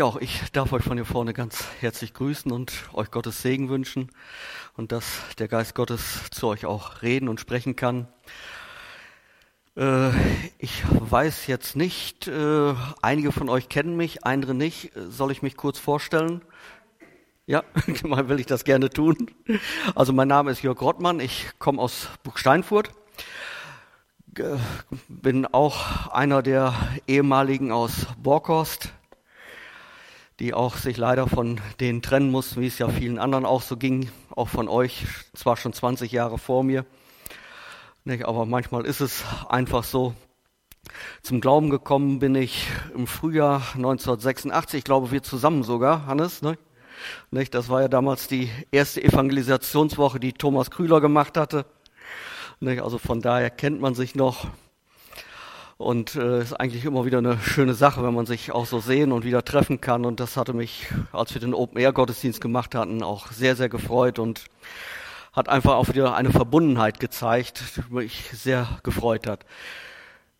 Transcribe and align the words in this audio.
Ja, 0.00 0.06
auch 0.06 0.16
ich 0.16 0.50
darf 0.52 0.72
euch 0.72 0.82
von 0.82 0.96
hier 0.96 1.04
vorne 1.04 1.34
ganz 1.34 1.62
herzlich 1.80 2.14
grüßen 2.14 2.50
und 2.50 2.72
euch 2.94 3.10
Gottes 3.10 3.42
Segen 3.42 3.68
wünschen 3.68 4.10
und 4.74 4.92
dass 4.92 5.04
der 5.38 5.46
Geist 5.46 5.74
Gottes 5.74 6.30
zu 6.30 6.46
euch 6.46 6.64
auch 6.64 7.02
reden 7.02 7.28
und 7.28 7.38
sprechen 7.38 7.76
kann. 7.76 8.08
Äh, 9.76 10.08
ich 10.56 10.82
weiß 10.88 11.48
jetzt 11.48 11.76
nicht, 11.76 12.28
äh, 12.28 12.74
einige 13.02 13.30
von 13.30 13.50
euch 13.50 13.68
kennen 13.68 13.94
mich, 13.94 14.24
andere 14.24 14.54
nicht. 14.54 14.90
Soll 14.94 15.32
ich 15.32 15.42
mich 15.42 15.58
kurz 15.58 15.78
vorstellen? 15.78 16.40
Ja, 17.44 17.62
mal 18.02 18.26
will 18.30 18.40
ich 18.40 18.46
das 18.46 18.64
gerne 18.64 18.88
tun. 18.88 19.30
Also 19.94 20.14
mein 20.14 20.28
Name 20.28 20.50
ist 20.50 20.62
Jörg 20.62 20.80
Rottmann, 20.80 21.20
ich 21.20 21.50
komme 21.58 21.78
aus 21.78 22.08
Buchsteinfurt, 22.22 22.88
bin 25.08 25.44
auch 25.44 26.06
einer 26.06 26.42
der 26.42 26.72
ehemaligen 27.06 27.70
aus 27.70 28.06
Borkhorst, 28.16 28.94
die 30.40 30.54
auch 30.54 30.76
sich 30.76 30.96
leider 30.96 31.28
von 31.28 31.60
denen 31.80 32.00
trennen 32.00 32.30
mussten, 32.30 32.60
wie 32.60 32.66
es 32.66 32.78
ja 32.78 32.88
vielen 32.88 33.18
anderen 33.18 33.44
auch 33.44 33.60
so 33.60 33.76
ging, 33.76 34.10
auch 34.34 34.48
von 34.48 34.68
euch, 34.68 35.04
zwar 35.34 35.56
schon 35.56 35.74
20 35.74 36.10
Jahre 36.10 36.38
vor 36.38 36.64
mir. 36.64 36.86
Aber 38.24 38.46
manchmal 38.46 38.86
ist 38.86 39.00
es 39.00 39.24
einfach 39.48 39.84
so. 39.84 40.14
Zum 41.22 41.40
Glauben 41.40 41.68
gekommen 41.68 42.18
bin 42.18 42.34
ich 42.34 42.66
im 42.96 43.06
Frühjahr 43.06 43.62
1986, 43.74 44.78
ich 44.78 44.84
glaube 44.84 45.12
wir 45.12 45.22
zusammen 45.22 45.62
sogar, 45.62 46.06
Hannes. 46.06 46.42
Ne? 46.42 46.58
Das 47.50 47.68
war 47.68 47.82
ja 47.82 47.88
damals 47.88 48.26
die 48.26 48.50
erste 48.72 49.04
Evangelisationswoche, 49.04 50.18
die 50.18 50.32
Thomas 50.32 50.70
Krüler 50.70 51.00
gemacht 51.00 51.36
hatte. 51.36 51.66
Also 52.62 52.98
von 52.98 53.20
daher 53.20 53.50
kennt 53.50 53.80
man 53.80 53.94
sich 53.94 54.14
noch. 54.14 54.48
Und 55.80 56.14
äh, 56.14 56.42
ist 56.42 56.52
eigentlich 56.52 56.84
immer 56.84 57.06
wieder 57.06 57.16
eine 57.16 57.38
schöne 57.38 57.72
Sache, 57.72 58.02
wenn 58.02 58.12
man 58.12 58.26
sich 58.26 58.52
auch 58.52 58.66
so 58.66 58.80
sehen 58.80 59.12
und 59.12 59.24
wieder 59.24 59.46
treffen 59.46 59.80
kann. 59.80 60.04
Und 60.04 60.20
das 60.20 60.36
hatte 60.36 60.52
mich, 60.52 60.88
als 61.10 61.32
wir 61.32 61.40
den 61.40 61.54
Open-Air-Gottesdienst 61.54 62.38
gemacht 62.38 62.74
hatten, 62.74 63.02
auch 63.02 63.28
sehr, 63.32 63.56
sehr 63.56 63.70
gefreut 63.70 64.18
und 64.18 64.44
hat 65.32 65.48
einfach 65.48 65.76
auch 65.76 65.88
wieder 65.88 66.14
eine 66.14 66.32
Verbundenheit 66.32 67.00
gezeigt, 67.00 67.62
die 67.76 67.94
mich 67.94 68.24
sehr 68.30 68.68
gefreut 68.82 69.26
hat. 69.26 69.46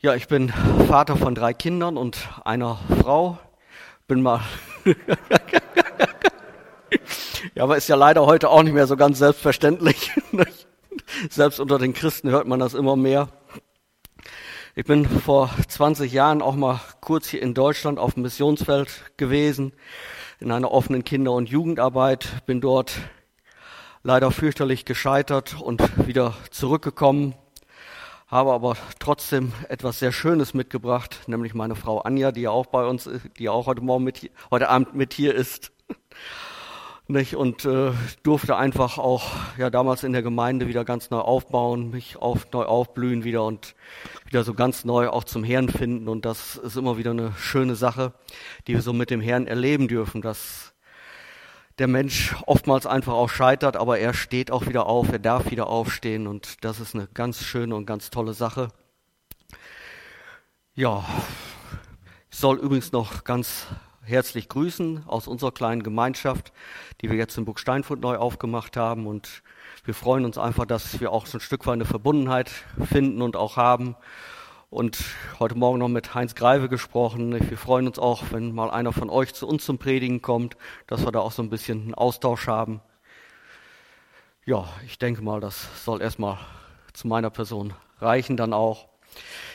Ja, 0.00 0.14
ich 0.14 0.28
bin 0.28 0.52
Vater 0.86 1.16
von 1.16 1.34
drei 1.34 1.55
Kindern 1.55 1.96
und 1.96 2.28
einer 2.44 2.78
Frau. 3.00 3.38
Bin 4.06 4.20
mal. 4.20 4.42
ja, 7.55 7.62
aber 7.62 7.78
ist 7.78 7.88
ja 7.88 7.96
leider 7.96 8.27
heute 8.27 8.50
auch 8.50 8.62
nicht 8.62 8.74
mehr 8.74 8.86
so 8.86 8.98
ganz 8.98 9.18
selbstverständlich. 9.18 10.12
Selbst 11.30 11.61
unter 11.61 11.78
den 11.78 11.94
Christen 11.94 12.28
hört 12.28 12.46
man 12.46 12.61
das 12.61 12.74
immer 12.74 12.94
mehr. 12.94 13.28
Ich 14.76 14.84
bin 14.84 15.04
vor 15.04 15.50
20 15.66 16.12
Jahren 16.12 16.42
auch 16.42 16.54
mal 16.54 16.80
kurz 17.00 17.28
hier 17.28 17.42
in 17.42 17.54
Deutschland 17.54 17.98
auf 17.98 18.14
dem 18.14 18.22
Missionsfeld 18.22 19.02
gewesen, 19.16 19.72
in 20.38 20.52
einer 20.52 20.70
offenen 20.70 21.02
Kinder- 21.02 21.32
und 21.32 21.48
Jugendarbeit, 21.48 22.46
bin 22.46 22.60
dort 22.60 22.92
leider 24.04 24.30
fürchterlich 24.30 24.84
gescheitert 24.84 25.60
und 25.60 26.06
wieder 26.06 26.34
zurückgekommen, 26.52 27.34
habe 28.28 28.52
aber 28.52 28.77
trotzdem 29.00 29.52
etwas 29.68 29.98
sehr 29.98 30.12
Schönes 30.12 30.54
mitgebracht, 30.54 31.18
nämlich 31.27 31.52
meine 31.52 31.74
Frau 31.74 31.98
Anja, 32.02 32.30
die 32.30 32.42
ja 32.42 32.50
auch 32.50 32.66
bei 32.66 32.86
uns, 32.86 33.10
die 33.40 33.48
auch 33.48 33.66
heute 33.66 33.80
Morgen 33.80 34.05
mit, 34.05 34.30
heute 34.52 34.68
Abend 34.68 34.94
mit 34.94 35.14
hier 35.14 35.34
ist 35.34 35.72
nicht? 37.11 37.36
Und 37.36 37.64
äh, 37.64 37.92
durfte 38.22 38.56
einfach 38.56 38.98
auch 38.98 39.30
ja 39.58 39.70
damals 39.70 40.05
in 40.05 40.12
der 40.12 40.22
Gemeinde 40.22 40.69
wieder 40.69 40.84
ganz 40.84 41.11
neu 41.11 41.19
aufbauen, 41.19 41.91
mich 41.91 42.17
auf, 42.17 42.50
neu 42.52 42.64
aufblühen 42.64 43.25
wieder 43.25 43.44
und 43.44 43.75
wieder 44.27 44.44
so 44.44 44.55
ganz 44.55 44.84
neu 44.84 45.08
auch 45.08 45.25
zum 45.25 45.44
Herrn 45.44 45.69
finden. 45.69 46.08
Und 46.08 46.25
das 46.25 46.56
ist 46.56 46.77
immer 46.77 46.97
wieder 46.97 47.11
eine 47.11 47.33
schöne 47.36 47.75
Sache, 47.75 48.12
die 48.67 48.75
wir 48.75 48.83
so 48.83 48.92
mit 48.92 49.11
dem 49.11 49.20
Herrn 49.20 49.47
erleben 49.47 49.89
dürfen, 49.89 50.22
dass 50.22 50.75
der 51.80 51.89
Mensch 51.89 52.34
oftmals 52.47 52.86
einfach 52.86 53.14
auch 53.14 53.30
scheitert, 53.30 53.77
aber 53.77 53.98
er 53.98 54.12
steht 54.12 54.50
auch 54.50 54.67
wieder 54.67 54.86
auf, 54.86 55.11
er 55.11 55.19
darf 55.19 55.50
wieder 55.50 55.67
aufstehen 55.67 56.27
und 56.27 56.62
das 56.62 56.78
ist 56.78 56.95
eine 56.95 57.08
ganz 57.14 57.42
schöne 57.42 57.74
und 57.74 57.86
ganz 57.86 58.11
tolle 58.11 58.34
Sache. 58.34 58.68
Ja, 60.74 61.05
ich 62.30 62.39
soll 62.39 62.58
übrigens 62.58 62.92
noch 62.92 63.24
ganz 63.24 63.67
herzlich 64.10 64.48
grüßen 64.48 65.04
aus 65.06 65.28
unserer 65.28 65.52
kleinen 65.52 65.82
Gemeinschaft, 65.82 66.52
die 67.00 67.08
wir 67.08 67.16
jetzt 67.16 67.38
in 67.38 67.44
Burg 67.44 67.60
Steinfurt 67.60 68.00
neu 68.00 68.16
aufgemacht 68.16 68.76
haben. 68.76 69.06
Und 69.06 69.42
wir 69.84 69.94
freuen 69.94 70.24
uns 70.24 70.36
einfach, 70.36 70.66
dass 70.66 71.00
wir 71.00 71.12
auch 71.12 71.26
so 71.26 71.38
ein 71.38 71.40
Stück 71.40 71.66
weit 71.66 71.74
eine 71.74 71.84
Verbundenheit 71.84 72.50
finden 72.84 73.22
und 73.22 73.36
auch 73.36 73.56
haben. 73.56 73.96
Und 74.68 74.98
heute 75.38 75.56
Morgen 75.56 75.78
noch 75.78 75.88
mit 75.88 76.14
Heinz 76.14 76.34
Greive 76.34 76.68
gesprochen. 76.68 77.32
Wir 77.48 77.58
freuen 77.58 77.86
uns 77.86 77.98
auch, 77.98 78.24
wenn 78.30 78.54
mal 78.54 78.70
einer 78.70 78.92
von 78.92 79.10
euch 79.10 79.32
zu 79.32 79.48
uns 79.48 79.64
zum 79.64 79.78
Predigen 79.78 80.22
kommt, 80.22 80.56
dass 80.86 81.04
wir 81.04 81.12
da 81.12 81.20
auch 81.20 81.32
so 81.32 81.42
ein 81.42 81.50
bisschen 81.50 81.82
einen 81.82 81.94
Austausch 81.94 82.46
haben. 82.46 82.80
Ja, 84.44 84.68
ich 84.84 84.98
denke 84.98 85.22
mal, 85.22 85.40
das 85.40 85.84
soll 85.84 86.02
erstmal 86.02 86.38
zu 86.92 87.08
meiner 87.08 87.30
Person 87.30 87.72
reichen 88.00 88.36
dann 88.36 88.52
auch. 88.52 88.88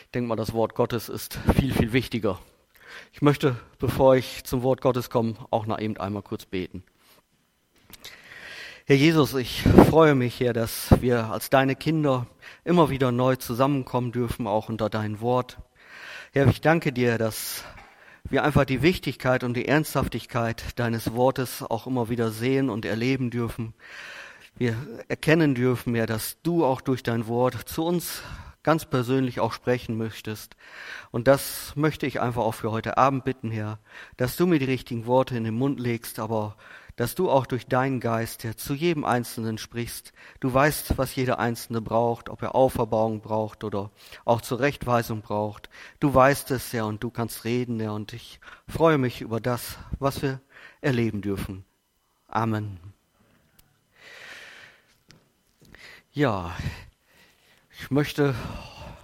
Ich 0.06 0.12
denke 0.12 0.30
mal, 0.30 0.36
das 0.36 0.54
Wort 0.54 0.76
Gottes 0.76 1.10
ist 1.10 1.40
viel, 1.56 1.74
viel 1.74 1.94
wichtiger. 1.94 2.40
Ich 3.14 3.22
möchte, 3.22 3.56
bevor 3.80 4.16
ich 4.16 4.44
zum 4.44 4.64
Wort 4.64 4.82
Gottes 4.82 5.10
komme, 5.10 5.36
auch 5.52 5.66
noch 5.66 5.80
eben 5.80 5.98
einmal 5.98 6.22
kurz 6.22 6.46
beten. 6.46 6.84
Herr 8.88 8.96
Jesus, 8.96 9.34
ich 9.34 9.64
freue 9.90 10.14
mich, 10.14 10.40
Herr, 10.40 10.54
dass 10.54 10.90
wir 11.02 11.32
als 11.32 11.50
deine 11.50 11.76
Kinder 11.76 12.28
immer 12.64 12.92
wieder 12.92 13.12
neu 13.12 13.36
zusammenkommen 13.36 14.12
dürfen, 14.12 14.46
auch 14.46 14.70
unter 14.70 14.92
dein 14.92 15.22
Wort. 15.22 15.58
Herr, 16.34 16.48
ich 16.48 16.62
danke 16.62 16.94
dir, 16.94 17.18
dass 17.18 17.64
wir 18.30 18.44
einfach 18.44 18.66
die 18.66 18.82
Wichtigkeit 18.82 19.44
und 19.44 19.56
die 19.56 19.68
Ernsthaftigkeit 19.68 20.78
deines 20.78 21.14
Wortes 21.14 21.64
auch 21.64 21.88
immer 21.88 22.10
wieder 22.10 22.30
sehen 22.30 22.70
und 22.70 22.86
erleben 22.86 23.32
dürfen. 23.32 23.74
Wir 24.56 24.76
erkennen 25.08 25.56
dürfen, 25.56 25.96
Herr, 25.96 26.06
dass 26.06 26.42
du 26.44 26.64
auch 26.64 26.82
durch 26.82 27.04
dein 27.04 27.28
Wort 27.28 27.56
zu 27.68 27.84
uns 27.84 28.22
ganz 28.66 28.84
persönlich 28.86 29.40
auch 29.40 29.54
sprechen 29.54 29.96
möchtest. 29.96 30.58
Und 31.12 31.28
das 31.28 31.74
möchte 31.76 32.08
ich 32.08 32.20
einfach 32.20 32.42
auch 32.42 32.56
für 32.56 32.72
heute 32.72 32.98
Abend 32.98 33.24
bitten, 33.24 33.52
Herr, 33.52 33.78
dass 34.18 34.36
du 34.36 34.48
mir 34.48 34.58
die 34.58 34.66
richtigen 34.66 35.06
Worte 35.06 35.38
in 35.38 35.44
den 35.44 35.54
Mund 35.54 35.80
legst, 35.80 36.18
aber 36.18 36.58
dass 36.96 37.14
du 37.14 37.30
auch 37.30 37.46
durch 37.46 37.68
deinen 37.68 38.00
Geist, 38.00 38.44
Herr, 38.44 38.58
zu 38.58 38.74
jedem 38.74 39.06
Einzelnen 39.06 39.60
sprichst. 39.60 40.14
Du 40.40 40.52
weißt, 40.52 40.98
was 40.98 41.16
jeder 41.16 41.38
Einzelne 41.38 41.80
braucht, 41.80 42.28
ob 42.28 42.42
er 42.42 42.56
Auferbauung 42.56 43.22
braucht 43.22 43.64
oder 43.64 43.92
auch 44.24 44.42
Zurechtweisung 44.42 45.22
braucht. 45.22 45.70
Du 46.00 46.14
weißt 46.14 46.50
es, 46.50 46.74
Herr, 46.74 46.88
und 46.88 47.04
du 47.04 47.12
kannst 47.12 47.44
reden, 47.44 47.80
Herr, 47.80 47.94
und 47.94 48.14
ich 48.14 48.40
freue 48.68 48.98
mich 48.98 49.22
über 49.22 49.40
das, 49.40 49.78
was 50.00 50.24
wir 50.24 50.42
erleben 50.82 51.22
dürfen. 51.22 51.66
Amen. 52.28 52.80
Ja, 56.14 56.56
ich 57.86 57.92
möchte 57.92 58.34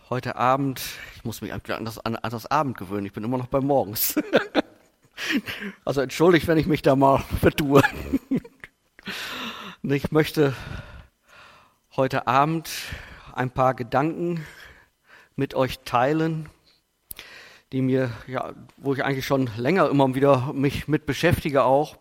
heute 0.09 0.37
Abend, 0.37 0.81
ich 1.15 1.23
muss 1.23 1.41
mich 1.41 1.53
an 1.53 1.61
das, 1.85 1.99
an 1.99 2.17
das 2.19 2.49
Abend 2.49 2.79
gewöhnen, 2.79 3.05
ich 3.05 3.13
bin 3.13 3.23
immer 3.23 3.37
noch 3.37 3.45
bei 3.45 3.59
morgens. 3.59 4.15
also 5.85 6.01
entschuldigt, 6.01 6.47
wenn 6.47 6.57
ich 6.57 6.65
mich 6.65 6.81
da 6.81 6.95
mal 6.95 7.19
vertue. 7.41 7.83
ich 9.83 10.11
möchte 10.11 10.55
heute 11.95 12.25
Abend 12.25 12.71
ein 13.33 13.51
paar 13.51 13.75
Gedanken 13.75 14.47
mit 15.35 15.53
euch 15.53 15.81
teilen, 15.85 16.49
die 17.71 17.83
mir, 17.83 18.09
ja, 18.25 18.53
wo 18.77 18.95
ich 18.95 19.05
eigentlich 19.05 19.27
schon 19.27 19.47
länger 19.57 19.91
immer 19.91 20.15
wieder 20.15 20.53
mich 20.53 20.87
mit 20.87 21.05
beschäftige 21.05 21.65
auch. 21.65 21.97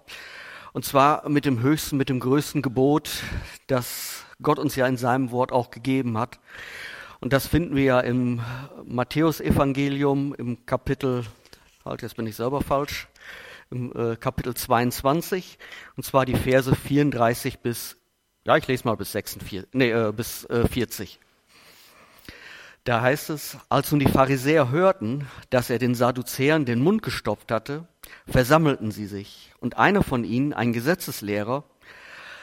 Und 0.73 0.87
zwar 0.87 1.29
mit 1.29 1.45
dem 1.45 1.61
höchsten, 1.61 1.99
mit 1.99 2.09
dem 2.09 2.21
größten 2.21 2.63
Gebot, 2.63 3.23
das 3.67 4.25
Gott 4.43 4.59
uns 4.59 4.77
ja 4.77 4.87
in 4.87 4.97
seinem 4.97 5.31
Wort 5.31 5.53
auch 5.53 5.71
gegeben 5.71 6.19
hat. 6.19 6.39
Und 7.21 7.33
das 7.33 7.47
finden 7.47 7.77
wir 7.77 7.85
ja 7.85 8.01
im 8.01 8.41
Matthäusevangelium 8.85 10.35
im 10.35 10.65
Kapitel, 10.65 11.25
halt, 11.85 12.03
jetzt 12.03 12.17
bin 12.17 12.27
ich 12.27 12.37
selber 12.37 12.63
falsch, 12.63 13.09
im 13.71 13.93
äh, 13.95 14.17
Kapitel 14.17 14.55
22, 14.55 15.59
und 15.97 16.05
zwar 16.05 16.25
die 16.25 16.35
Verse 16.35 16.75
34 16.75 17.61
bis, 17.61 17.99
ja, 18.47 18.57
ich 18.57 18.67
lese 18.67 18.87
mal 18.87 18.97
bis 18.97 19.13
46, 19.13 19.69
nee, 19.73 19.91
äh, 19.91 20.13
bis 20.17 20.45
äh, 20.47 20.67
40. 20.67 21.21
Da 22.85 23.03
heißt 23.03 23.29
es, 23.31 23.59
als 23.69 23.91
nun 23.93 24.01
die 24.01 24.09
Pharisäer 24.09 24.71
hörten, 24.71 25.27
dass 25.51 25.69
er 25.69 25.79
den 25.79 25.95
Sadduzäern 25.95 26.65
den 26.65 26.81
Mund 26.81 27.03
gestopft 27.03 27.53
hatte, 27.53 27.87
versammelten 28.27 28.91
sie 28.91 29.07
sich, 29.07 29.53
und 29.61 29.77
einer 29.77 30.03
von 30.03 30.25
ihnen, 30.25 30.55
ein 30.55 30.73
Gesetzeslehrer, 30.73 31.65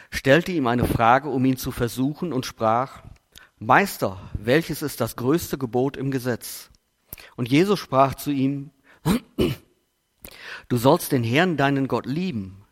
stellte 0.09 0.51
ihm 0.51 0.67
eine 0.67 0.85
Frage, 0.85 1.29
um 1.29 1.43
ihn 1.45 1.57
zu 1.57 1.71
versuchen, 1.71 2.33
und 2.33 2.45
sprach, 2.45 3.03
Meister, 3.59 4.21
welches 4.33 4.81
ist 4.81 5.01
das 5.01 5.15
größte 5.15 5.57
Gebot 5.57 5.97
im 5.97 6.11
Gesetz? 6.11 6.69
Und 7.35 7.49
Jesus 7.49 7.79
sprach 7.79 8.15
zu 8.15 8.31
ihm, 8.31 8.71
Du 10.69 10.77
sollst 10.77 11.11
den 11.11 11.23
Herrn, 11.23 11.55
deinen 11.55 11.87
Gott, 11.87 12.05
lieben, 12.05 12.65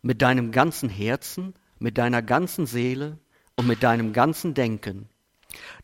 mit 0.00 0.22
deinem 0.22 0.50
ganzen 0.50 0.88
Herzen, 0.88 1.54
mit 1.78 1.98
deiner 1.98 2.22
ganzen 2.22 2.66
Seele 2.66 3.18
und 3.56 3.66
mit 3.66 3.82
deinem 3.82 4.12
ganzen 4.12 4.54
Denken. 4.54 5.08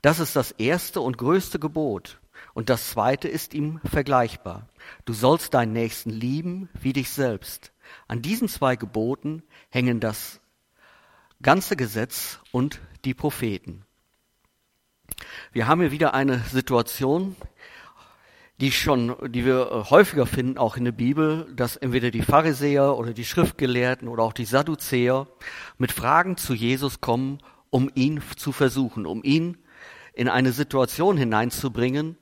Das 0.02 0.20
ist 0.20 0.36
das 0.36 0.52
erste 0.52 1.00
und 1.00 1.18
größte 1.18 1.58
Gebot. 1.58 2.20
Und 2.54 2.70
das 2.70 2.90
zweite 2.90 3.28
ist 3.28 3.54
ihm 3.54 3.80
vergleichbar. 3.84 4.68
Du 5.04 5.12
sollst 5.12 5.54
deinen 5.54 5.72
Nächsten 5.72 6.10
lieben 6.10 6.68
wie 6.80 6.92
dich 6.92 7.10
selbst. 7.10 7.72
An 8.08 8.22
diesen 8.22 8.48
zwei 8.48 8.76
Geboten 8.76 9.42
hängen 9.68 10.00
das 10.00 10.39
ganze 11.42 11.76
Gesetz 11.76 12.40
und 12.52 12.80
die 13.04 13.14
Propheten. 13.14 13.84
Wir 15.52 15.66
haben 15.66 15.80
hier 15.80 15.90
wieder 15.90 16.14
eine 16.14 16.38
Situation, 16.40 17.36
die 18.60 18.72
schon, 18.72 19.16
die 19.32 19.46
wir 19.46 19.70
äh, 19.70 19.90
häufiger 19.90 20.26
finden, 20.26 20.58
auch 20.58 20.76
in 20.76 20.84
der 20.84 20.92
Bibel, 20.92 21.50
dass 21.54 21.76
entweder 21.76 22.10
die 22.10 22.22
Pharisäer 22.22 22.96
oder 22.96 23.14
die 23.14 23.24
Schriftgelehrten 23.24 24.06
oder 24.06 24.22
auch 24.22 24.34
die 24.34 24.44
Sadduzäer 24.44 25.26
mit 25.78 25.92
Fragen 25.92 26.36
zu 26.36 26.52
Jesus 26.52 27.00
kommen, 27.00 27.38
um 27.70 27.90
ihn 27.94 28.20
zu 28.36 28.52
versuchen, 28.52 29.06
um 29.06 29.22
ihn 29.24 29.56
in 30.12 30.28
eine 30.28 30.52
Situation 30.52 31.16
hineinzubringen, 31.16 32.18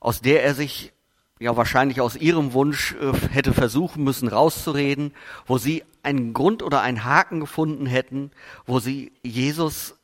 aus 0.00 0.20
der 0.20 0.44
er 0.44 0.54
sich 0.54 0.92
ja 1.40 1.56
wahrscheinlich 1.56 2.00
aus 2.00 2.16
ihrem 2.16 2.52
Wunsch 2.52 2.94
äh, 2.94 3.12
hätte 3.30 3.52
versuchen 3.52 4.04
müssen 4.04 4.28
rauszureden, 4.28 5.12
wo 5.46 5.58
sie 5.58 5.84
einen 6.02 6.32
Grund 6.32 6.62
oder 6.62 6.80
einen 6.80 7.04
Haken 7.04 7.40
gefunden 7.40 7.86
hätten, 7.86 8.30
wo 8.66 8.78
sie 8.78 9.12
Jesus 9.22 9.96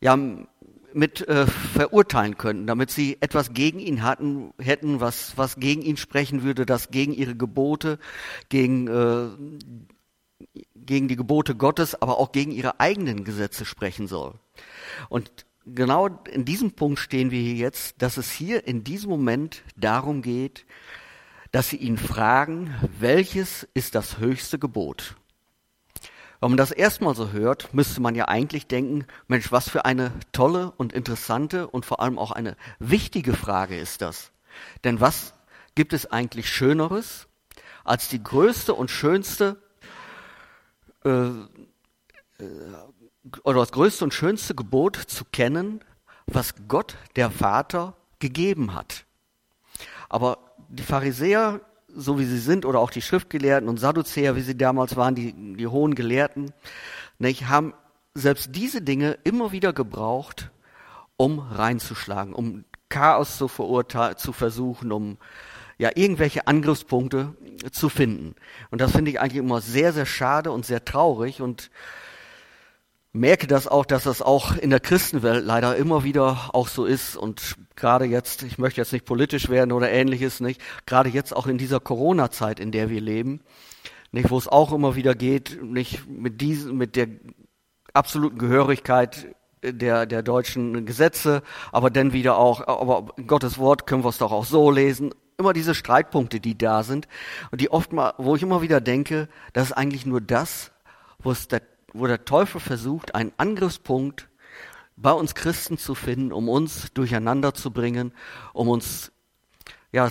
ja 0.00 0.16
mit 0.94 1.26
äh, 1.26 1.46
verurteilen 1.46 2.38
könnten, 2.38 2.66
damit 2.66 2.90
sie 2.90 3.18
etwas 3.20 3.52
gegen 3.52 3.80
ihn 3.80 4.02
hatten, 4.02 4.54
hätten, 4.58 5.00
was, 5.00 5.36
was 5.36 5.56
gegen 5.56 5.82
ihn 5.82 5.96
sprechen 5.96 6.44
würde, 6.44 6.66
das 6.66 6.90
gegen 6.90 7.12
ihre 7.12 7.34
Gebote, 7.34 7.98
gegen, 8.48 8.86
äh, 8.86 9.28
gegen 10.76 11.08
die 11.08 11.16
Gebote 11.16 11.56
Gottes, 11.56 12.00
aber 12.00 12.18
auch 12.18 12.30
gegen 12.30 12.52
ihre 12.52 12.78
eigenen 12.78 13.24
Gesetze 13.24 13.64
sprechen 13.64 14.06
soll. 14.06 14.34
Und 15.08 15.46
genau 15.66 16.08
in 16.30 16.44
diesem 16.44 16.72
Punkt 16.72 16.98
stehen 16.98 17.30
wir 17.30 17.40
hier 17.40 17.54
jetzt, 17.54 18.00
dass 18.02 18.16
es 18.16 18.30
hier 18.30 18.66
in 18.66 18.84
diesem 18.84 19.10
Moment 19.10 19.62
darum 19.76 20.22
geht, 20.22 20.66
dass 21.52 21.68
sie 21.68 21.76
ihn 21.76 21.98
fragen, 21.98 22.74
welches 22.98 23.68
ist 23.74 23.94
das 23.94 24.18
höchste 24.18 24.58
Gebot? 24.58 25.16
Wenn 26.40 26.50
man 26.50 26.56
das 26.58 26.72
erstmal 26.72 27.14
so 27.14 27.32
hört, 27.32 27.72
müsste 27.72 28.02
man 28.02 28.14
ja 28.14 28.28
eigentlich 28.28 28.66
denken, 28.66 29.06
Mensch, 29.28 29.50
was 29.50 29.68
für 29.68 29.84
eine 29.84 30.12
tolle 30.32 30.72
und 30.72 30.92
interessante 30.92 31.68
und 31.68 31.86
vor 31.86 32.00
allem 32.00 32.18
auch 32.18 32.32
eine 32.32 32.56
wichtige 32.78 33.32
Frage 33.32 33.78
ist 33.78 34.02
das. 34.02 34.32
Denn 34.82 35.00
was 35.00 35.32
gibt 35.74 35.92
es 35.92 36.10
eigentlich 36.10 36.48
Schöneres, 36.48 37.28
als 37.84 38.08
die 38.08 38.22
größte 38.22 38.74
und 38.74 38.90
schönste 38.90 39.62
äh, 41.04 41.28
äh, 42.38 42.44
oder 43.42 43.60
das 43.60 43.72
größte 43.72 44.04
und 44.04 44.14
schönste 44.14 44.54
Gebot 44.54 44.96
zu 44.96 45.24
kennen, 45.24 45.80
was 46.26 46.54
Gott, 46.68 46.96
der 47.16 47.30
Vater, 47.30 47.96
gegeben 48.18 48.74
hat. 48.74 49.04
Aber 50.08 50.38
die 50.68 50.82
Pharisäer 50.82 51.60
so 51.94 52.18
wie 52.18 52.24
sie 52.24 52.38
sind, 52.38 52.66
oder 52.66 52.80
auch 52.80 52.90
die 52.90 53.02
Schriftgelehrten 53.02 53.68
und 53.68 53.78
Sadduzäer, 53.78 54.36
wie 54.36 54.40
sie 54.40 54.56
damals 54.56 54.96
waren, 54.96 55.14
die, 55.14 55.32
die 55.56 55.66
hohen 55.66 55.94
Gelehrten, 55.94 56.52
nicht, 57.18 57.48
haben 57.48 57.74
selbst 58.14 58.50
diese 58.54 58.82
Dinge 58.82 59.18
immer 59.24 59.52
wieder 59.52 59.72
gebraucht, 59.72 60.50
um 61.16 61.38
reinzuschlagen, 61.38 62.32
um 62.34 62.64
Chaos 62.88 63.38
zu 63.38 63.48
verurteilen, 63.48 64.16
zu 64.16 64.32
versuchen, 64.32 64.92
um 64.92 65.18
ja 65.78 65.90
irgendwelche 65.94 66.46
Angriffspunkte 66.46 67.34
zu 67.72 67.88
finden. 67.88 68.34
Und 68.70 68.80
das 68.80 68.92
finde 68.92 69.10
ich 69.10 69.20
eigentlich 69.20 69.38
immer 69.38 69.60
sehr, 69.60 69.92
sehr 69.92 70.06
schade 70.06 70.52
und 70.52 70.66
sehr 70.66 70.84
traurig 70.84 71.40
und 71.40 71.70
merke 73.14 73.46
das 73.46 73.68
auch, 73.68 73.86
dass 73.86 74.02
das 74.02 74.20
auch 74.20 74.56
in 74.56 74.70
der 74.70 74.80
Christenwelt 74.80 75.44
leider 75.46 75.76
immer 75.76 76.02
wieder 76.04 76.50
auch 76.52 76.68
so 76.68 76.84
ist. 76.84 77.16
Und 77.16 77.54
gerade 77.76 78.04
jetzt, 78.04 78.42
ich 78.42 78.58
möchte 78.58 78.80
jetzt 78.80 78.92
nicht 78.92 79.06
politisch 79.06 79.48
werden 79.48 79.72
oder 79.72 79.88
ähnliches, 79.90 80.40
nicht, 80.40 80.60
gerade 80.84 81.08
jetzt 81.08 81.34
auch 81.34 81.46
in 81.46 81.56
dieser 81.56 81.80
Corona-Zeit, 81.80 82.58
in 82.58 82.72
der 82.72 82.90
wir 82.90 83.00
leben, 83.00 83.40
nicht, 84.10 84.30
wo 84.30 84.36
es 84.36 84.48
auch 84.48 84.72
immer 84.72 84.96
wieder 84.96 85.14
geht, 85.14 85.62
nicht? 85.62 86.08
Mit 86.08 86.40
diesen, 86.40 86.76
mit 86.76 86.96
der 86.96 87.08
absoluten 87.92 88.38
Gehörigkeit 88.38 89.34
der, 89.62 90.06
der 90.06 90.22
deutschen 90.22 90.84
Gesetze, 90.84 91.42
aber 91.72 91.90
dann 91.90 92.12
wieder 92.12 92.36
auch, 92.36 92.66
aber 92.66 93.14
Gottes 93.26 93.58
Wort 93.58 93.86
können 93.86 94.04
wir 94.04 94.10
es 94.10 94.18
doch 94.18 94.32
auch 94.32 94.44
so 94.44 94.70
lesen. 94.70 95.14
Immer 95.38 95.52
diese 95.52 95.74
Streitpunkte, 95.74 96.40
die 96.40 96.58
da 96.58 96.82
sind 96.82 97.08
und 97.50 97.60
die 97.60 97.70
oft 97.70 97.92
mal, 97.92 98.14
wo 98.18 98.36
ich 98.36 98.42
immer 98.42 98.60
wieder 98.60 98.80
denke, 98.80 99.28
das 99.52 99.68
ist 99.68 99.72
eigentlich 99.72 100.04
nur 100.04 100.20
das, 100.20 100.72
wo 101.18 101.30
es 101.30 101.48
der 101.48 101.62
wo 101.94 102.06
der 102.06 102.24
Teufel 102.24 102.60
versucht, 102.60 103.14
einen 103.14 103.32
Angriffspunkt 103.38 104.28
bei 104.96 105.12
uns 105.12 105.34
Christen 105.34 105.78
zu 105.78 105.94
finden, 105.94 106.32
um 106.32 106.48
uns 106.48 106.92
durcheinander 106.92 107.54
zu 107.54 107.70
bringen, 107.70 108.12
um 108.52 108.68
uns 108.68 109.12
ja, 109.92 110.10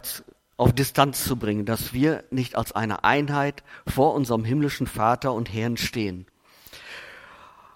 auf 0.57 0.73
Distanz 0.73 1.23
zu 1.23 1.35
bringen, 1.35 1.65
dass 1.65 1.93
wir 1.93 2.23
nicht 2.31 2.55
als 2.55 2.71
eine 2.71 3.03
Einheit 3.03 3.63
vor 3.87 4.13
unserem 4.13 4.43
himmlischen 4.45 4.87
Vater 4.87 5.33
und 5.33 5.53
Herrn 5.53 5.77
stehen. 5.77 6.25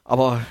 Aber 0.04 0.42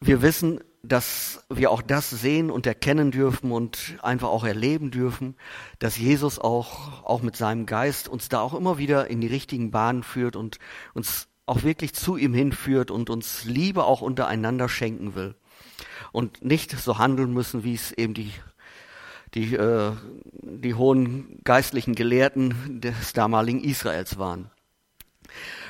wir 0.00 0.20
wissen, 0.20 0.60
dass 0.82 1.44
wir 1.50 1.70
auch 1.70 1.82
das 1.82 2.10
sehen 2.10 2.50
und 2.50 2.66
erkennen 2.66 3.10
dürfen 3.10 3.52
und 3.52 3.96
einfach 4.02 4.28
auch 4.28 4.44
erleben 4.44 4.90
dürfen, 4.90 5.36
dass 5.78 5.98
Jesus 5.98 6.38
auch, 6.38 7.04
auch 7.04 7.22
mit 7.22 7.36
seinem 7.36 7.66
Geist 7.66 8.08
uns 8.08 8.28
da 8.28 8.40
auch 8.40 8.54
immer 8.54 8.78
wieder 8.78 9.08
in 9.08 9.20
die 9.20 9.26
richtigen 9.26 9.70
Bahnen 9.70 10.02
führt 10.02 10.36
und 10.36 10.58
uns 10.94 11.28
auch 11.50 11.64
wirklich 11.64 11.94
zu 11.94 12.16
ihm 12.16 12.32
hinführt 12.32 12.92
und 12.92 13.10
uns 13.10 13.44
Liebe 13.44 13.82
auch 13.82 14.02
untereinander 14.02 14.68
schenken 14.68 15.16
will. 15.16 15.34
Und 16.12 16.44
nicht 16.44 16.70
so 16.70 16.98
handeln 16.98 17.34
müssen, 17.34 17.64
wie 17.64 17.74
es 17.74 17.90
eben 17.90 18.14
die, 18.14 18.30
die, 19.34 19.56
äh, 19.56 19.92
die 20.42 20.74
hohen 20.74 21.40
geistlichen 21.42 21.96
Gelehrten 21.96 22.80
des 22.80 23.14
damaligen 23.14 23.64
Israels 23.64 24.16
waren. 24.16 24.48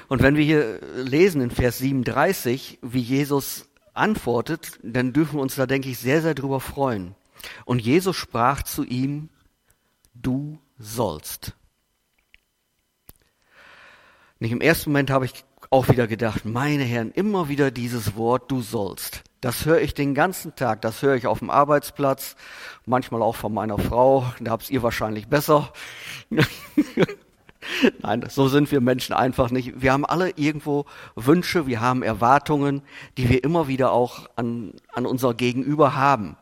Und 0.09 0.23
wenn 0.23 0.37
wir 0.37 0.45
hier 0.45 0.81
lesen 0.97 1.41
in 1.41 1.51
Vers 1.51 1.79
37, 1.79 2.79
wie 2.83 3.01
Jesus 3.01 3.67
antwortet, 3.95 4.79
dann 4.83 5.15
dürfen 5.15 5.37
wir 5.37 5.43
uns 5.43 5.55
da, 5.55 5.65
denke 5.65 5.89
ich, 5.89 5.99
sehr, 5.99 6.21
sehr 6.21 6.35
drüber 6.35 6.61
freuen. 6.61 7.15
Und 7.65 7.79
Jesus 7.79 8.17
sprach 8.17 8.63
zu 8.65 8.85
ihm, 8.85 9.31
du 10.13 10.59
sollst. 10.79 11.57
Nicht 14.41 14.53
im 14.53 14.61
ersten 14.61 14.91
Moment 14.91 15.11
habe 15.11 15.25
ich 15.25 15.45
auch 15.71 15.89
wieder 15.89 16.09
gedacht, 16.09 16.45
meine 16.45 16.83
Herren, 16.83 17.13
immer 17.13 17.49
wieder 17.49 17.71
dieses 17.71 18.17
Wort, 18.17 18.51
du 18.51 18.61
sollst. 18.61 19.23
Das 19.41 19.65
höre 19.65 19.81
ich 19.81 19.95
den 19.95 20.15
ganzen 20.15 20.57
Tag, 20.57 20.83
das 20.83 21.01
höre 21.01 21.15
ich 21.15 21.29
auf 21.29 21.39
dem 21.39 21.49
Arbeitsplatz, 21.49 22.35
manchmal 22.87 23.23
auch 23.23 23.37
von 23.37 23.55
meiner 23.55 23.79
Frau, 23.79 24.27
da 24.41 24.51
habt's 24.51 24.69
ihr 24.69 24.83
wahrscheinlich 24.83 25.29
besser. 25.29 25.73
Nein, 28.03 28.25
so 28.29 28.49
sind 28.49 28.73
wir 28.73 28.81
Menschen 28.81 29.15
einfach 29.15 29.51
nicht. 29.51 29.81
Wir 29.81 29.93
haben 29.93 30.05
alle 30.05 30.31
irgendwo 30.31 30.87
Wünsche, 31.15 31.69
wir 31.69 31.81
haben 31.81 32.03
Erwartungen, 32.03 32.83
die 33.17 33.29
wir 33.29 33.45
immer 33.45 33.69
wieder 33.69 33.93
auch 33.93 34.29
an, 34.35 34.75
an 34.93 35.07
unser 35.07 35.35
Gegenüber 35.35 35.95
haben. 35.95 36.37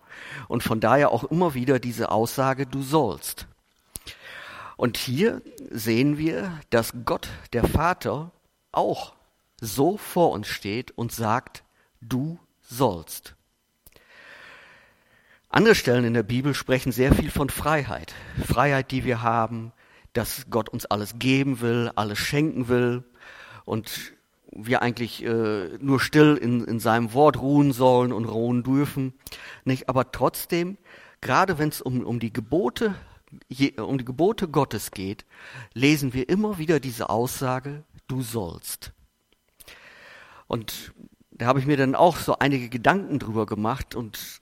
Und 0.49 0.63
von 0.63 0.81
daher 0.81 1.13
auch 1.13 1.25
immer 1.25 1.53
wieder 1.53 1.79
diese 1.79 2.11
Aussage, 2.11 2.67
du 2.67 2.81
sollst. 2.81 3.47
Und 4.77 4.97
hier 4.97 5.43
sehen 5.71 6.17
wir, 6.17 6.53
dass 6.71 6.95
Gott, 7.05 7.29
der 7.53 7.65
Vater, 7.65 8.33
auch 8.73 9.18
so 9.61 9.97
vor 9.97 10.31
uns 10.33 10.47
steht 10.47 10.91
und 10.93 11.13
sagt, 11.13 11.65
du 12.01 12.39
sollst. 12.63 13.35
Andere 15.51 15.75
Stellen 15.75 16.05
in 16.05 16.15
der 16.15 16.23
Bibel 16.23 16.55
sprechen 16.55 16.93
sehr 16.93 17.15
viel 17.15 17.31
von 17.31 17.49
Freiheit. 17.49 18.15
Freiheit, 18.45 18.91
die 18.91 19.05
wir 19.05 19.23
haben, 19.23 19.73
dass 20.13 20.47
Gott 20.51 20.69
uns 20.69 20.85
alles 20.87 21.19
geben 21.19 21.61
will, 21.61 21.91
alles 21.97 22.19
schenken 22.19 22.69
will 22.69 23.05
und 23.65 24.13
wir 24.51 24.83
eigentlich 24.83 25.25
äh, 25.25 25.79
nur 25.79 26.01
still 26.01 26.37
in, 26.37 26.65
in 26.65 26.81
seinem 26.81 27.13
Wort 27.13 27.41
ruhen 27.41 27.73
sollen 27.73 28.13
und 28.13 28.25
ruhen 28.25 28.63
dürfen. 28.63 29.15
Nicht? 29.65 29.89
Aber 29.89 30.13
trotzdem, 30.13 30.77
gerade 31.21 31.59
wenn 31.59 31.69
es 31.69 31.81
um, 31.81 32.05
um 32.05 32.21
die 32.21 32.33
Gebote 32.33 32.95
um 33.77 33.99
die 33.99 34.05
Gebote 34.05 34.49
Gottes 34.49 34.91
geht, 34.91 35.27
lesen 35.75 36.15
wir 36.15 36.29
immer 36.29 36.59
wieder 36.59 36.81
diese 36.81 37.11
Aussage, 37.11 37.85
du 38.07 38.23
sollst. 38.23 38.93
Und 40.49 40.93
da 41.31 41.47
habe 41.47 41.61
ich 41.61 41.67
mir 41.67 41.77
dann 41.77 41.95
auch 41.95 42.17
so 42.17 42.39
einige 42.39 42.69
Gedanken 42.69 43.21
drüber 43.21 43.47
gemacht 43.47 43.95
und 43.95 44.41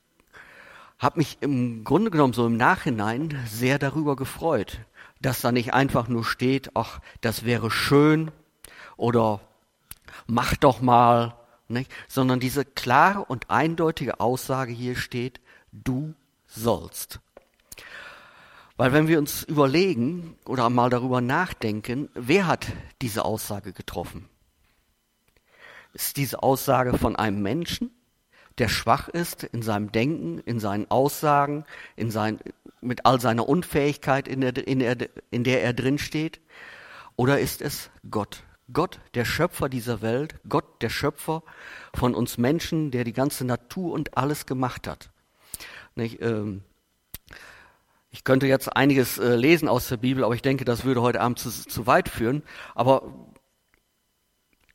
habe 0.99 1.19
mich 1.19 1.37
im 1.41 1.85
Grunde 1.85 2.11
genommen 2.11 2.33
so 2.33 2.47
im 2.47 2.57
Nachhinein 2.57 3.39
sehr 3.47 3.79
darüber 3.79 4.17
gefreut, 4.17 4.81
dass 5.21 5.43
da 5.43 5.53
nicht 5.53 5.75
einfach 5.75 6.09
nur 6.09 6.25
steht, 6.25 6.71
ach, 6.75 7.01
das 7.21 7.45
wäre 7.45 7.71
schön 7.71 8.31
oder 8.97 9.41
mach 10.27 10.57
doch 10.57 10.81
mal, 10.81 11.37
nicht? 11.69 11.91
sondern 12.09 12.41
diese 12.41 12.65
klare 12.65 13.25
und 13.25 13.51
eindeutige 13.51 14.21
Aussage 14.21 14.73
hier 14.73 14.97
steht, 14.97 15.41
du 15.73 16.15
sollst. 16.47 17.21
Weil 18.79 18.93
wenn 18.93 19.09
wir 19.09 19.19
uns 19.19 19.43
überlegen 19.43 20.39
oder 20.45 20.71
mal 20.71 20.91
darüber 20.91 21.21
nachdenken, 21.21 22.09
wer 22.15 22.47
hat 22.47 22.67
diese 23.03 23.25
Aussage 23.25 23.73
getroffen? 23.73 24.29
Ist 25.97 26.17
diese 26.17 26.43
Aussage 26.43 26.97
von 26.99 27.17
einem 27.17 27.43
Menschen, 27.43 27.91
der 28.59 28.69
schwach 28.69 29.09
ist 29.09 29.45
in 29.45 29.63
seinem 29.63 29.93
Denken, 29.93 30.39
in 30.41 30.61
seinen 30.61 30.91
Aussagen, 30.91 31.65
in 31.97 32.11
sein, 32.11 32.39
mit 32.81 33.07
all 33.07 33.21
seiner 33.21 33.49
Unfähigkeit, 33.49 34.29
in 34.29 34.43
der, 34.43 34.67
in, 34.67 34.79
der, 34.79 34.97
in 35.31 35.45
der 35.45 35.63
er 35.63 35.73
drin 35.73 35.99
steht? 35.99 36.41
Oder 37.17 37.41
ist 37.41 37.63
es 37.63 37.91
Gott? 38.11 38.43
Gott, 38.73 39.01
der 39.15 39.25
Schöpfer 39.25 39.69
dieser 39.69 40.03
Welt, 40.03 40.35
Gott, 40.49 40.83
der 40.83 40.91
Schöpfer 40.91 41.43
von 41.95 42.15
uns 42.15 42.37
Menschen, 42.37 42.91
der 42.91 43.05
die 43.05 43.13
ganze 43.13 43.45
Natur 43.45 43.93
und 43.93 44.17
alles 44.17 44.45
gemacht 44.45 44.89
hat. 44.89 45.11
Nicht, 45.95 46.21
ähm, 46.21 46.63
ich 48.11 48.25
könnte 48.25 48.47
jetzt 48.47 48.75
einiges 48.75 49.19
äh, 49.19 49.37
lesen 49.37 49.69
aus 49.69 49.89
der 49.89 49.99
Bibel, 49.99 50.25
aber 50.25 50.35
ich 50.35 50.43
denke, 50.43 50.65
das 50.65 50.85
würde 50.85 51.01
heute 51.01 51.21
Abend 51.21 51.39
zu, 51.39 51.51
zu 51.51 51.87
weit 51.87 52.09
führen. 52.09 52.43
Aber 52.75 53.03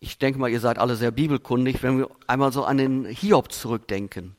ich 0.01 0.17
denke 0.17 0.39
mal, 0.39 0.49
ihr 0.49 0.59
seid 0.59 0.79
alle 0.79 0.95
sehr 0.95 1.11
bibelkundig, 1.11 1.83
wenn 1.83 1.99
wir 1.99 2.09
einmal 2.25 2.51
so 2.51 2.65
an 2.65 2.77
den 2.77 3.05
Hiob 3.05 3.51
zurückdenken. 3.51 4.35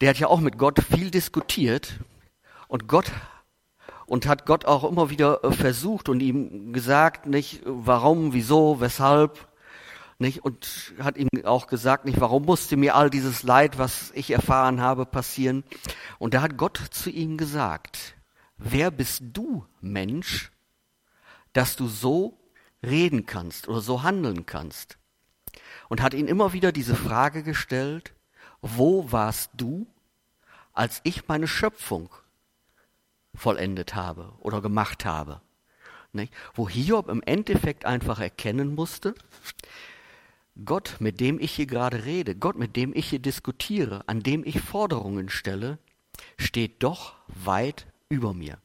Der 0.00 0.10
hat 0.10 0.18
ja 0.18 0.28
auch 0.28 0.40
mit 0.40 0.56
Gott 0.56 0.80
viel 0.80 1.10
diskutiert 1.10 1.98
und 2.68 2.86
Gott 2.86 3.10
und 4.06 4.26
hat 4.26 4.46
Gott 4.46 4.64
auch 4.64 4.84
immer 4.84 5.10
wieder 5.10 5.42
äh, 5.42 5.50
versucht 5.50 6.08
und 6.08 6.20
ihm 6.20 6.72
gesagt, 6.72 7.26
nicht 7.26 7.62
warum, 7.64 8.34
wieso, 8.34 8.80
weshalb, 8.80 9.48
nicht 10.18 10.44
und 10.44 10.94
hat 11.00 11.16
ihm 11.16 11.28
auch 11.44 11.66
gesagt, 11.66 12.04
nicht 12.04 12.20
warum 12.20 12.44
musste 12.44 12.76
mir 12.76 12.94
all 12.94 13.10
dieses 13.10 13.42
Leid, 13.42 13.78
was 13.78 14.12
ich 14.14 14.30
erfahren 14.30 14.80
habe, 14.80 15.06
passieren. 15.06 15.64
Und 16.20 16.34
da 16.34 16.42
hat 16.42 16.56
Gott 16.56 16.80
zu 16.92 17.10
ihm 17.10 17.36
gesagt, 17.36 18.14
wer 18.58 18.92
bist 18.92 19.22
du, 19.32 19.66
Mensch, 19.80 20.52
dass 21.52 21.74
du 21.74 21.88
so 21.88 22.38
reden 22.84 23.26
kannst 23.26 23.68
oder 23.68 23.80
so 23.80 24.02
handeln 24.02 24.46
kannst. 24.46 24.98
Und 25.88 26.02
hat 26.02 26.14
ihn 26.14 26.28
immer 26.28 26.52
wieder 26.52 26.72
diese 26.72 26.96
Frage 26.96 27.42
gestellt, 27.42 28.14
wo 28.60 29.12
warst 29.12 29.50
du, 29.54 29.86
als 30.72 31.00
ich 31.04 31.28
meine 31.28 31.48
Schöpfung 31.48 32.10
vollendet 33.34 33.94
habe 33.94 34.32
oder 34.40 34.60
gemacht 34.60 35.04
habe? 35.04 35.40
Nicht? 36.12 36.32
Wo 36.54 36.68
Hiob 36.68 37.08
im 37.08 37.22
Endeffekt 37.22 37.84
einfach 37.84 38.20
erkennen 38.20 38.74
musste, 38.74 39.14
Gott, 40.64 40.96
mit 41.00 41.20
dem 41.20 41.38
ich 41.38 41.52
hier 41.52 41.66
gerade 41.66 42.04
rede, 42.04 42.34
Gott, 42.34 42.56
mit 42.56 42.76
dem 42.76 42.94
ich 42.94 43.10
hier 43.10 43.18
diskutiere, 43.18 44.08
an 44.08 44.22
dem 44.22 44.42
ich 44.44 44.60
Forderungen 44.60 45.28
stelle, 45.28 45.78
steht 46.38 46.82
doch 46.82 47.14
weit 47.26 47.86
über 48.08 48.32
mir. 48.32 48.58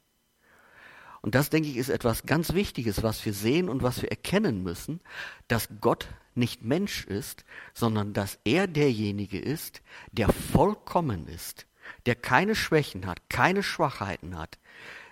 Und 1.21 1.35
das, 1.35 1.49
denke 1.49 1.69
ich, 1.69 1.77
ist 1.77 1.89
etwas 1.89 2.25
ganz 2.25 2.53
Wichtiges, 2.53 3.03
was 3.03 3.23
wir 3.25 3.33
sehen 3.33 3.69
und 3.69 3.83
was 3.83 4.01
wir 4.01 4.09
erkennen 4.09 4.63
müssen, 4.63 5.01
dass 5.47 5.69
Gott 5.79 6.07
nicht 6.33 6.63
Mensch 6.63 7.05
ist, 7.05 7.45
sondern 7.73 8.13
dass 8.13 8.39
er 8.43 8.67
derjenige 8.67 9.39
ist, 9.39 9.81
der 10.11 10.29
vollkommen 10.29 11.27
ist, 11.27 11.67
der 12.05 12.15
keine 12.15 12.55
Schwächen 12.55 13.05
hat, 13.05 13.29
keine 13.29 13.61
Schwachheiten 13.61 14.37
hat, 14.37 14.57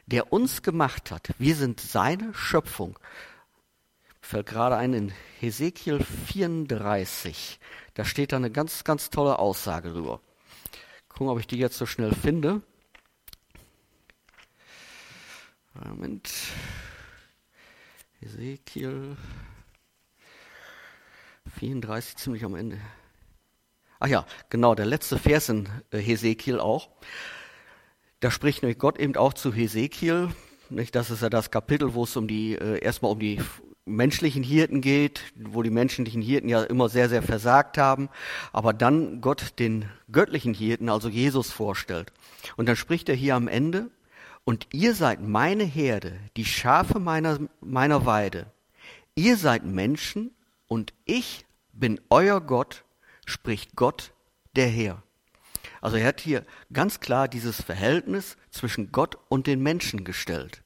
der 0.08 0.34
uns 0.34 0.64
gemacht 0.64 1.12
hat. 1.12 1.30
Wir 1.38 1.56
sind 1.56 1.80
seine 1.80 2.34
Schöpfung. 2.34 2.98
Fällt 4.22 4.48
gerade 4.48 4.78
ein 4.78 4.94
in 4.94 5.14
Hesekiel 5.40 6.04
34. 6.04 7.60
Da 7.94 8.06
steht 8.06 8.32
da 8.32 8.38
eine 8.38 8.52
ganz, 8.52 8.84
ganz 8.84 9.12
tolle 9.12 9.38
Aussage 9.38 9.90
drüber. 9.90 10.22
Gucken, 11.10 11.30
ob 11.30 11.40
ich 11.40 11.48
die 11.48 11.58
jetzt 11.58 11.78
so 11.78 11.86
schnell 11.86 12.14
finde. 12.14 12.62
Moment. 15.74 16.32
Ezekiel 18.22 19.16
34, 21.58 22.18
ziemlich 22.18 22.44
am 22.44 22.56
Ende. 22.56 22.80
Ach 24.00 24.08
ja, 24.08 24.26
genau, 24.50 24.76
der 24.76 24.86
letzte 24.86 25.18
Vers 25.18 25.50
in 25.50 25.70
äh, 25.92 26.00
Hesekiel 26.00 26.60
auch. 26.60 26.90
Da 28.20 28.32
spricht 28.32 28.64
nämlich 28.64 28.80
Gott 28.80 29.00
eben 29.00 29.16
auch 29.16 29.34
zu 29.34 29.54
Hesekiel. 29.54 30.30
Das 30.92 31.10
ist 31.12 31.22
ja 31.22 31.30
das 31.30 31.52
Kapitel, 31.52 31.94
wo 31.94 32.04
es 32.04 32.16
um 32.16 32.28
die, 32.28 32.56
äh, 32.56 32.80
erstmal 32.80 33.12
um 33.12 33.20
die 33.20 33.40
menschlichen 33.86 34.44
Hirten 34.44 34.82
geht, 34.82 35.22
wo 35.36 35.64
die 35.64 35.70
menschlichen 35.70 36.22
Hirten 36.22 36.50
ja 36.50 36.64
immer 36.64 36.90
sehr, 36.90 37.10
sehr 37.10 37.24
versagt 37.24 37.78
haben, 37.78 38.10
aber 38.54 38.74
dann 38.74 39.22
Gott 39.22 39.60
den 39.60 39.90
göttlichen 40.12 40.54
Hirten, 40.54 40.90
also 40.90 41.10
Jesus, 41.10 41.52
vorstellt. 41.52 42.12
Und 42.56 42.68
dann 42.68 42.76
spricht 42.76 43.10
er 43.10 43.16
hier 43.16 43.36
am 43.36 43.48
Ende, 43.48 43.90
und 44.50 44.66
ihr 44.74 44.96
seid 44.96 45.22
meine 45.22 45.64
Herde, 45.64 46.20
die 46.36 46.44
Schafe 46.44 47.00
meiner, 47.00 47.38
meiner 47.62 48.08
Weide. 48.08 48.52
Ihr 49.14 49.38
seid 49.38 49.64
Menschen 49.64 50.32
und 50.66 50.92
ich 51.06 51.46
bin 51.72 52.02
euer 52.10 52.42
Gott, 52.42 52.84
spricht 53.28 53.76
Gott 53.76 54.12
der 54.56 54.66
Herr. 54.66 55.04
Also 55.82 55.98
er 55.98 56.08
hat 56.08 56.20
hier 56.20 56.48
ganz 56.74 57.00
klar 57.00 57.28
dieses 57.28 57.62
Verhältnis 57.62 58.38
zwischen 58.50 58.92
Gott 58.92 59.20
und 59.28 59.46
den 59.46 59.62
Menschen 59.62 60.04
gestellt. 60.04 60.64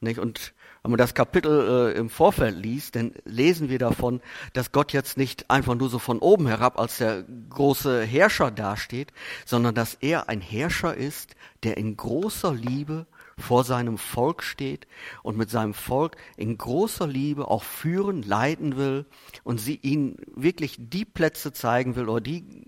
Und 0.00 0.54
wenn 0.82 0.92
man 0.92 0.98
das 0.98 1.14
Kapitel 1.14 1.92
äh, 1.94 1.98
im 1.98 2.08
Vorfeld 2.08 2.56
liest, 2.56 2.96
dann 2.96 3.12
lesen 3.24 3.68
wir 3.68 3.78
davon, 3.78 4.20
dass 4.54 4.72
Gott 4.72 4.92
jetzt 4.92 5.18
nicht 5.18 5.50
einfach 5.50 5.74
nur 5.74 5.90
so 5.90 5.98
von 5.98 6.18
oben 6.18 6.46
herab 6.46 6.78
als 6.78 6.98
der 6.98 7.22
große 7.50 8.02
Herrscher 8.02 8.50
dasteht, 8.50 9.12
sondern 9.44 9.74
dass 9.74 9.94
er 9.94 10.28
ein 10.28 10.40
Herrscher 10.40 10.94
ist, 10.94 11.36
der 11.64 11.76
in 11.76 11.96
großer 11.96 12.54
Liebe 12.54 13.06
vor 13.36 13.64
seinem 13.64 13.98
Volk 13.98 14.42
steht 14.42 14.86
und 15.22 15.36
mit 15.36 15.50
seinem 15.50 15.74
Volk 15.74 16.16
in 16.36 16.56
großer 16.56 17.06
Liebe 17.06 17.48
auch 17.48 17.62
führen, 17.62 18.22
leiten 18.22 18.76
will 18.76 19.06
und 19.44 19.58
sie 19.58 19.76
ihnen 19.76 20.16
wirklich 20.34 20.76
die 20.78 21.04
Plätze 21.04 21.52
zeigen 21.52 21.96
will 21.96 22.08
oder 22.08 22.20
die 22.20 22.64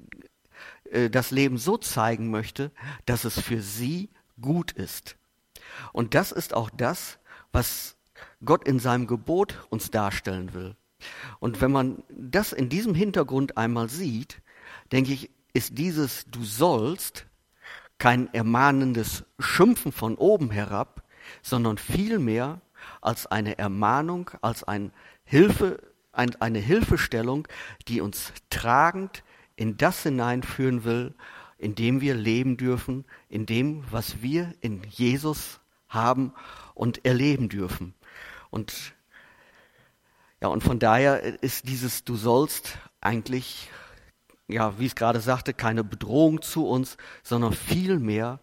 äh, 0.90 1.11
das 1.11 1.31
Leben 1.31 1.57
so 1.57 1.76
zeigen 1.78 2.31
möchte, 2.31 2.73
dass 3.07 3.25
es 3.25 3.40
für 3.40 3.61
sie 3.61 4.11
gut 4.40 4.73
ist. 4.73 5.16
Und 5.92 6.14
das 6.14 6.33
ist 6.33 6.54
auch 6.54 6.71
das, 6.71 7.19
was 7.52 7.97
Gott 8.45 8.67
in 8.67 8.79
seinem 8.79 9.07
Gebot 9.07 9.67
uns 9.71 9.91
darstellen 9.91 10.55
will. 10.55 10.76
Und 11.41 11.61
wenn 11.61 11.73
man 11.73 12.02
das 12.11 12.52
in 12.52 12.69
diesem 12.69 12.95
Hintergrund 12.95 13.57
einmal 13.57 13.88
sieht, 13.88 14.41
denke 14.93 15.12
ich, 15.12 15.31
ist 15.52 15.79
dieses 15.79 16.26
Du 16.31 16.45
sollst 16.45 17.26
kein 17.99 18.33
ermahnendes 18.35 19.25
Schimpfen 19.38 19.93
von 19.93 20.17
oben 20.17 20.50
herab, 20.50 21.02
sondern 21.43 21.79
vielmehr 21.79 22.61
als 23.00 23.26
eine 23.26 23.59
Ermahnung, 23.59 24.31
als 24.41 24.64
ein 24.64 24.93
Hilfe, 25.25 25.81
ein, 26.12 26.35
eine 26.41 26.59
Hilfestellung, 26.59 27.47
die 27.88 28.00
uns 28.00 28.33
tragend 28.50 29.23
in 29.57 29.76
das 29.76 30.02
hineinführen 30.02 30.85
will, 30.85 31.14
in 31.59 31.75
dem 31.76 32.00
wir 32.00 32.14
leben 32.14 32.57
dürfen, 32.57 33.05
in 33.29 33.47
dem, 33.47 33.85
was 33.91 34.21
wir 34.21 34.52
in 34.61 34.83
Jesus 34.91 35.61
haben 35.88 36.33
und 36.75 37.05
erleben 37.05 37.49
dürfen. 37.49 37.95
Und 38.52 38.94
ja, 40.42 40.49
und 40.49 40.62
von 40.62 40.78
daher 40.78 41.42
ist 41.42 41.68
dieses 41.68 42.04
Du 42.04 42.16
sollst 42.16 42.78
eigentlich, 43.00 43.71
ja, 44.47 44.78
wie 44.78 44.85
ich 44.85 44.92
es 44.92 44.97
gerade 44.97 45.21
sagte, 45.21 45.54
keine 45.54 45.82
Bedrohung 45.82 46.42
zu 46.42 46.66
uns, 46.68 46.99
sondern 47.23 47.52
vielmehr 47.52 48.40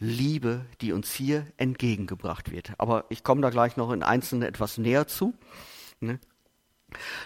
Liebe, 0.00 0.66
die 0.80 0.92
uns 0.92 1.12
hier 1.12 1.46
entgegengebracht 1.56 2.50
wird. 2.50 2.72
Aber 2.78 3.04
ich 3.08 3.22
komme 3.22 3.40
da 3.40 3.50
gleich 3.50 3.76
noch 3.76 3.92
in 3.92 4.02
Einzelnen 4.02 4.42
etwas 4.42 4.78
näher 4.78 5.06
zu. 5.06 5.32
Ne? 6.00 6.18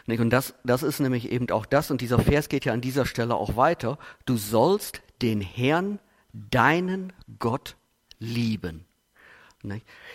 Und 0.07 0.31
das, 0.31 0.55
das 0.65 0.83
ist 0.83 1.01
nämlich 1.01 1.31
eben 1.33 1.51
auch 1.51 1.65
das, 1.65 1.91
und 1.91 2.03
dieser 2.03 2.19
Vers 2.19 2.49
geht 2.49 2.67
ja 2.67 2.75
an 2.75 2.81
dieser 2.83 3.07
Stelle 3.07 3.35
auch 3.35 3.57
weiter. 3.57 3.99
Du 4.27 4.37
sollst 4.37 5.03
den 5.23 5.41
Herrn, 5.41 5.99
deinen 6.33 7.13
Gott, 7.39 7.77
lieben. 8.19 8.88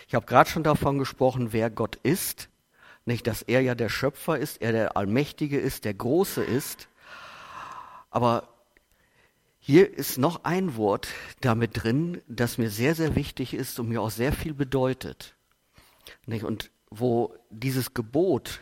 Ich 0.06 0.14
habe 0.14 0.26
gerade 0.26 0.48
schon 0.48 0.62
davon 0.62 0.98
gesprochen, 0.98 1.52
wer 1.52 1.70
Gott 1.70 1.96
ist, 1.96 2.48
nicht, 3.06 3.26
dass 3.26 3.42
er 3.42 3.60
ja 3.60 3.74
der 3.74 3.90
Schöpfer 3.90 4.38
ist, 4.38 4.62
er 4.62 4.72
der 4.72 4.96
Allmächtige 4.96 5.58
ist, 5.58 5.84
der 5.84 5.94
Große 5.94 6.42
ist. 6.42 6.88
Aber 8.10 8.48
hier 9.58 9.92
ist 9.92 10.18
noch 10.18 10.44
ein 10.44 10.76
Wort 10.76 11.08
damit 11.40 11.82
drin, 11.82 12.22
das 12.28 12.58
mir 12.58 12.70
sehr, 12.70 12.94
sehr 12.94 13.14
wichtig 13.14 13.52
ist 13.54 13.78
und 13.78 13.88
mir 13.88 14.00
auch 14.00 14.10
sehr 14.10 14.32
viel 14.32 14.54
bedeutet. 14.54 15.34
Und 16.26 16.70
wo 16.90 17.34
dieses 17.50 17.92
Gebot, 17.92 18.60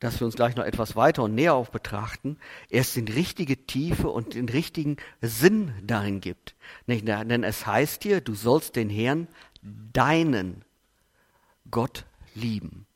das 0.00 0.20
wir 0.20 0.26
uns 0.26 0.34
gleich 0.34 0.56
noch 0.56 0.64
etwas 0.64 0.96
weiter 0.96 1.22
und 1.22 1.34
näher 1.34 1.54
auch 1.54 1.68
betrachten, 1.68 2.38
erst 2.68 2.96
in 2.96 3.08
richtige 3.08 3.66
Tiefe 3.66 4.08
und 4.08 4.34
den 4.34 4.48
richtigen 4.48 4.96
Sinn 5.20 5.72
darin 5.82 6.20
gibt. 6.20 6.56
Denn 6.86 7.44
es 7.44 7.66
heißt 7.66 8.02
hier, 8.02 8.20
du 8.20 8.34
sollst 8.34 8.76
den 8.76 8.90
Herrn 8.90 9.28
deinen 9.62 10.64
Gott 11.70 12.04
lieben. 12.34 12.86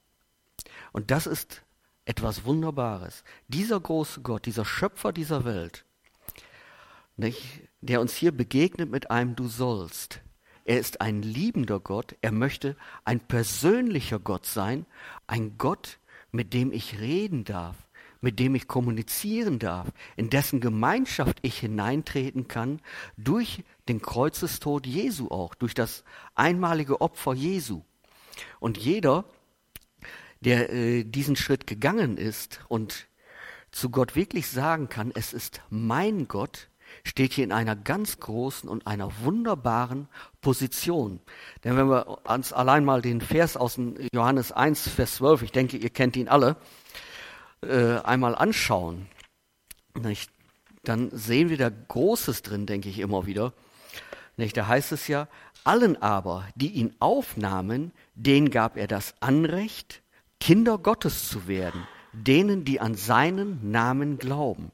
Und 0.93 1.11
das 1.11 1.27
ist 1.27 1.63
etwas 2.05 2.45
Wunderbares. 2.45 3.25
Dieser 3.49 3.81
große 3.81 4.23
Gott, 4.23 4.47
dieser 4.47 4.65
Schöpfer 4.65 5.13
dieser 5.13 5.45
Welt, 5.45 5.85
nicht, 7.17 7.61
der 7.81 8.01
uns 8.01 8.15
hier 8.15 8.33
begegnet 8.33 8.91
mit 8.91 9.11
einem 9.11 9.37
Du 9.37 9.49
sollst. 9.49 10.21
Er 10.65 10.79
ist 10.81 11.01
ein 11.01 11.23
liebender 11.23 11.81
Gott. 11.81 12.17
Er 12.21 12.33
möchte 12.33 12.77
ein 13.05 13.21
persönlicher 13.21 14.19
Gott 14.19 14.47
sein. 14.47 14.85
Ein 15.27 15.57
Gott, 15.59 15.99
mit 16.33 16.53
dem 16.53 16.73
ich 16.73 16.99
reden 16.99 17.45
darf. 17.45 17.77
Mit 18.21 18.39
dem 18.39 18.55
ich 18.55 18.69
kommunizieren 18.69 19.59
darf, 19.59 19.89
in 20.17 20.31
dessen 20.31 20.61
Gemeinschaft 20.61 21.39
ich 21.43 21.59
hineintreten 21.59 22.49
kann, 22.49 22.81
durch 23.17 23.65
den 23.89 24.03
Kreuzestod 24.03 24.87
Jesu 24.87 25.29
auch, 25.29 25.55
durch 25.55 25.75
das 25.75 26.05
einmalige 26.35 27.01
Opfer 27.01 27.35
Jesu. 27.35 27.83
Und 28.61 28.79
jeder, 28.79 29.25
der 30.41 30.73
äh, 30.73 31.05
diesen 31.05 31.37
Schritt 31.37 31.67
gegangen 31.67 32.17
ist 32.17 32.61
und 32.69 33.07
zu 33.71 33.91
Gott 33.91 34.17
wirklich 34.17 34.49
sagen 34.49 34.89
kann, 34.89 35.13
es 35.15 35.33
ist 35.33 35.61
mein 35.71 36.29
Gott, 36.29 36.69
steht 37.05 37.33
hier 37.33 37.45
in 37.45 37.53
einer 37.53 37.77
ganz 37.77 38.21
großen 38.21 38.69
und 38.69 38.87
einer 38.87 39.11
wunderbaren 39.23 40.09
Position. 40.41 41.21
Denn 41.65 41.77
wenn 41.77 41.89
wir 41.89 42.19
uns 42.29 42.53
allein 42.53 42.85
mal 42.85 43.03
den 43.03 43.21
Vers 43.21 43.57
aus 43.57 43.79
Johannes 44.13 44.53
1, 44.53 44.89
Vers 44.89 45.17
12, 45.17 45.43
ich 45.43 45.53
denke, 45.53 45.77
ihr 45.77 45.91
kennt 45.91 46.17
ihn 46.17 46.29
alle, 46.29 46.57
äh, 47.67 48.01
einmal 48.05 48.35
anschauen, 48.35 49.07
nicht? 49.95 50.31
dann 50.89 51.11
sehen 51.13 51.49
wir 51.49 51.57
da 51.57 51.69
Großes 51.71 52.43
drin, 52.43 52.67
denke 52.67 52.89
ich 52.89 52.99
immer 52.99 53.27
wieder. 53.27 53.53
Nicht? 54.37 54.57
Da 54.57 54.67
heißt 54.67 54.93
es 54.93 55.09
ja, 55.09 55.29
allen 55.65 56.01
aber, 56.01 56.47
die 56.55 56.73
ihn 56.73 56.95
aufnahmen, 57.01 57.93
denen 58.15 58.51
gab 58.51 58.77
er 58.77 58.87
das 58.87 59.15
Anrecht, 59.21 60.03
Kinder 60.39 60.79
Gottes 60.79 61.29
zu 61.29 61.49
werden, 61.49 61.87
denen, 62.13 62.65
die 62.65 62.81
an 62.81 62.95
seinen 62.95 63.71
Namen 63.71 64.19
glauben. 64.19 64.71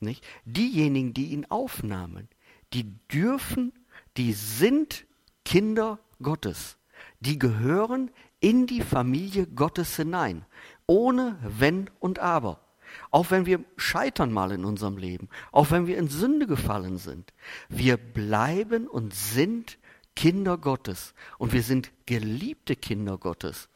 Nicht? 0.00 0.24
Diejenigen, 0.44 1.14
die 1.14 1.26
ihn 1.26 1.46
aufnahmen, 1.48 2.28
die 2.72 2.84
dürfen, 3.12 3.72
die 4.16 4.32
sind 4.32 5.06
Kinder 5.44 5.98
Gottes. 6.20 6.76
Die 7.20 7.38
gehören 7.38 8.10
in 8.40 8.66
die 8.66 8.80
Familie 8.80 9.46
Gottes 9.46 9.96
hinein 9.96 10.44
ohne 10.86 11.38
Wenn 11.42 11.90
und 12.00 12.18
Aber. 12.18 12.60
Auch 13.10 13.30
wenn 13.30 13.46
wir 13.46 13.60
scheitern 13.76 14.32
mal 14.32 14.52
in 14.52 14.64
unserem 14.64 14.98
Leben, 14.98 15.28
auch 15.50 15.70
wenn 15.70 15.86
wir 15.86 15.96
in 15.96 16.08
Sünde 16.08 16.46
gefallen 16.46 16.98
sind, 16.98 17.32
wir 17.68 17.96
bleiben 17.96 18.86
und 18.86 19.14
sind 19.14 19.78
Kinder 20.14 20.58
Gottes 20.58 21.14
und 21.38 21.52
wir 21.52 21.62
sind 21.62 21.90
geliebte 22.06 22.76
Kinder 22.76 23.16
Gottes. 23.16 23.68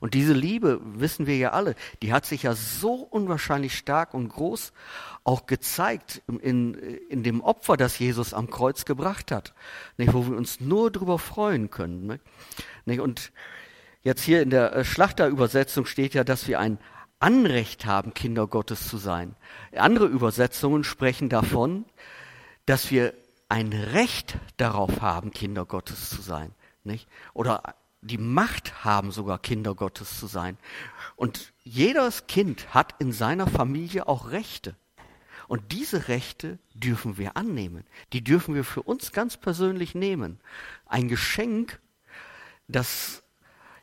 Und 0.00 0.14
diese 0.14 0.32
Liebe, 0.32 0.80
wissen 0.82 1.26
wir 1.26 1.36
ja 1.36 1.50
alle, 1.50 1.74
die 2.02 2.12
hat 2.12 2.24
sich 2.24 2.44
ja 2.44 2.54
so 2.54 2.94
unwahrscheinlich 2.94 3.76
stark 3.76 4.14
und 4.14 4.28
groß 4.28 4.72
auch 5.24 5.46
gezeigt 5.46 6.22
in, 6.40 6.74
in 6.74 7.22
dem 7.22 7.40
Opfer, 7.40 7.76
das 7.76 7.98
Jesus 7.98 8.32
am 8.32 8.48
Kreuz 8.48 8.84
gebracht 8.84 9.30
hat, 9.30 9.54
nicht, 9.96 10.12
wo 10.14 10.26
wir 10.26 10.36
uns 10.36 10.60
nur 10.60 10.90
darüber 10.90 11.18
freuen 11.18 11.70
können. 11.70 12.20
Nicht? 12.84 13.00
Und 13.00 13.32
Jetzt 14.02 14.22
hier 14.22 14.42
in 14.42 14.50
der 14.50 14.74
äh, 14.74 14.84
Schlachterübersetzung 14.84 15.86
steht 15.86 16.14
ja, 16.14 16.24
dass 16.24 16.48
wir 16.48 16.58
ein 16.58 16.78
Anrecht 17.20 17.86
haben, 17.86 18.14
Kinder 18.14 18.48
Gottes 18.48 18.88
zu 18.88 18.96
sein. 18.96 19.36
Andere 19.76 20.06
Übersetzungen 20.06 20.82
sprechen 20.82 21.28
davon, 21.28 21.84
dass 22.66 22.90
wir 22.90 23.14
ein 23.48 23.72
Recht 23.72 24.38
darauf 24.56 25.00
haben, 25.00 25.30
Kinder 25.30 25.64
Gottes 25.64 26.10
zu 26.10 26.20
sein. 26.20 26.52
Nicht? 26.82 27.08
Oder 27.32 27.76
die 28.00 28.18
Macht 28.18 28.84
haben, 28.84 29.12
sogar 29.12 29.38
Kinder 29.38 29.76
Gottes 29.76 30.18
zu 30.18 30.26
sein. 30.26 30.58
Und 31.14 31.52
jedes 31.62 32.26
Kind 32.26 32.74
hat 32.74 32.96
in 32.98 33.12
seiner 33.12 33.46
Familie 33.46 34.08
auch 34.08 34.30
Rechte. 34.30 34.74
Und 35.46 35.70
diese 35.70 36.08
Rechte 36.08 36.58
dürfen 36.74 37.18
wir 37.18 37.36
annehmen. 37.36 37.84
Die 38.12 38.24
dürfen 38.24 38.54
wir 38.54 38.64
für 38.64 38.82
uns 38.82 39.12
ganz 39.12 39.36
persönlich 39.36 39.94
nehmen. 39.94 40.40
Ein 40.86 41.08
Geschenk, 41.08 41.78
das 42.66 43.21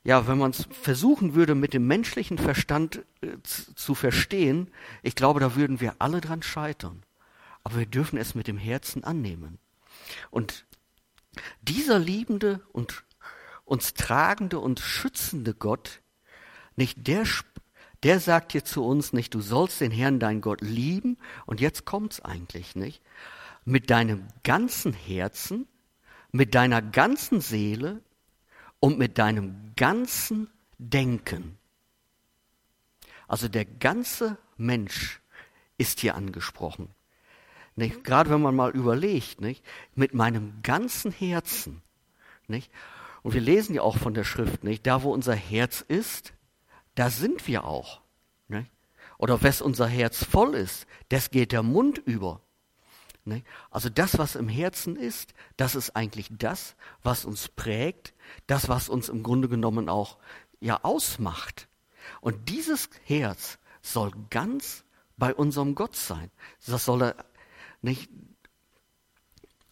ja, 0.10 0.26
wenn 0.26 0.40
man 0.40 0.50
es 0.50 0.68
versuchen 0.72 1.36
würde, 1.36 1.54
mit 1.54 1.76
dem 1.76 1.86
menschlichen 1.86 2.40
Verstand 2.40 3.06
äh, 3.22 3.28
zu, 3.44 3.94
verstehen, 3.94 4.72
ich 5.04 5.14
glaube, 5.14 5.40
da 5.40 5.56
würden 5.56 5.82
wir 5.82 5.98
alle 6.00 6.20
dran 6.20 6.42
scheitern. 6.42 7.04
Aber 7.64 7.78
wir 7.78 7.86
dürfen 7.86 8.18
es 8.18 8.34
mit 8.34 8.48
dem 8.48 8.58
Herzen 8.58 9.04
annehmen. 9.04 9.60
Und 10.32 10.66
dieser 11.62 12.00
liebende 12.00 12.60
und 12.72 13.04
uns 13.66 13.94
tragende 13.94 14.58
und 14.58 14.80
schützende 14.80 15.54
Gott, 15.54 16.02
nicht 16.76 17.06
der, 17.06 17.26
der 18.02 18.20
sagt 18.20 18.54
hier 18.54 18.66
zu 18.66 18.84
uns 18.84 19.14
nicht, 19.14 19.36
du 19.36 19.42
sollst 19.42 19.80
den 19.80 19.92
Herrn, 19.92 20.20
dein 20.20 20.42
Gott, 20.42 20.62
lieben. 20.62 21.20
Und 21.46 21.62
jetzt 21.62 21.86
kommt's 21.86 22.20
eigentlich, 22.20 22.76
nicht? 22.76 23.04
Mit 23.64 23.92
deinem 23.92 24.26
ganzen 24.42 24.92
Herzen, 24.92 25.68
mit 26.32 26.56
deiner 26.56 26.82
ganzen 26.82 27.42
Seele, 27.42 28.02
und 28.80 28.98
mit 28.98 29.18
deinem 29.18 29.74
ganzen 29.76 30.50
Denken. 30.78 31.58
Also 33.28 33.48
der 33.48 33.66
ganze 33.66 34.38
Mensch 34.58 35.22
ist 35.78 36.00
hier 36.00 36.16
angesprochen. 36.16 36.90
Nicht? 37.76 38.04
Gerade 38.04 38.30
wenn 38.30 38.42
man 38.42 38.56
mal 38.56 38.72
überlegt, 38.72 39.40
nicht? 39.42 39.66
mit 39.96 40.14
meinem 40.14 40.62
ganzen 40.64 41.12
Herzen. 41.12 41.82
Nicht? 42.48 42.72
Und 43.22 43.34
wir 43.34 43.42
lesen 43.42 43.76
ja 43.76 43.82
auch 43.82 43.98
von 43.98 44.14
der 44.14 44.24
Schrift, 44.24 44.64
nicht? 44.64 44.88
da 44.88 45.04
wo 45.04 45.14
unser 45.14 45.36
Herz 45.36 45.82
ist, 45.88 46.34
da 46.96 47.10
sind 47.10 47.48
wir 47.48 47.66
auch. 47.66 48.02
Nicht? 48.48 48.72
Oder 49.18 49.42
wes 49.44 49.62
unser 49.62 49.88
Herz 49.88 50.24
voll 50.24 50.56
ist, 50.56 50.88
das 51.10 51.30
geht 51.30 51.52
der 51.52 51.64
Mund 51.64 51.98
über. 52.00 52.42
Ne? 53.30 53.44
Also 53.72 53.90
das, 53.90 54.18
was 54.18 54.36
im 54.36 54.50
Herzen 54.50 54.98
ist, 54.98 55.34
das 55.56 55.76
ist 55.76 55.96
eigentlich 55.96 56.28
das, 56.32 56.76
was 57.02 57.24
uns 57.24 57.48
prägt, 57.48 58.14
das, 58.48 58.68
was 58.68 58.90
uns 58.90 59.08
im 59.08 59.24
Grunde 59.24 59.48
genommen 59.48 59.88
auch 59.88 60.18
ja 60.60 60.84
ausmacht. 60.84 61.70
Und 62.20 62.50
dieses 62.50 62.90
Herz 63.06 63.58
soll 63.82 64.12
ganz 64.30 64.84
bei 65.18 65.34
unserem 65.34 65.76
Gott 65.76 65.96
sein. 65.96 66.30
Das 66.66 66.86
soll 66.86 67.04
er 67.04 67.16
nicht, 67.82 68.10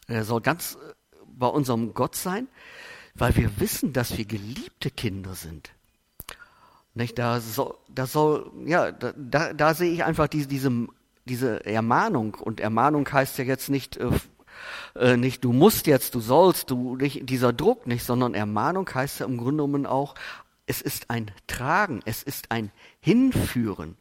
er 0.08 0.24
soll 0.24 0.42
ganz 0.42 0.76
äh, 0.76 0.94
bei 1.26 1.48
unserem 1.48 1.94
Gott 1.94 2.16
sein, 2.16 2.48
weil 3.16 3.36
wir 3.36 3.60
wissen, 3.60 3.94
dass 3.94 4.18
wir 4.18 4.26
geliebte 4.26 4.92
Kinder 4.92 5.36
sind. 5.36 5.72
Nicht, 6.94 7.20
da 7.20 7.40
soll, 7.42 7.78
da 7.90 8.08
soll, 8.08 8.52
ja, 8.66 8.92
da, 8.92 9.14
da, 9.16 9.54
da 9.54 9.74
sehe 9.74 9.92
ich 9.92 10.04
einfach 10.04 10.28
diese, 10.28 10.48
diese 10.48 10.88
diese 11.28 11.66
Ermahnung, 11.66 12.36
und 12.36 12.60
Ermahnung 12.60 13.08
heißt 13.12 13.38
ja 13.38 13.44
jetzt 13.44 13.70
nicht, 13.70 13.98
äh, 13.98 14.10
äh, 14.96 15.18
nicht 15.18 15.44
du 15.44 15.54
musst 15.54 15.88
jetzt, 15.88 16.16
du 16.16 16.20
sollst, 16.20 16.72
du 16.72 16.96
nicht, 16.96 17.30
dieser 17.30 17.54
Druck 17.54 17.88
nicht, 17.88 18.04
sondern 18.04 18.34
Ermahnung 18.34 18.90
heißt 18.92 19.20
ja 19.20 19.26
im 19.26 19.38
Grunde 19.38 19.64
genommen 19.64 19.86
auch, 19.86 20.16
es 20.66 20.82
ist 20.82 21.10
ein 21.10 21.32
Tragen, 21.48 22.02
es 22.06 22.24
ist 22.24 22.52
ein 22.52 22.72
Hinführen. 23.00 23.96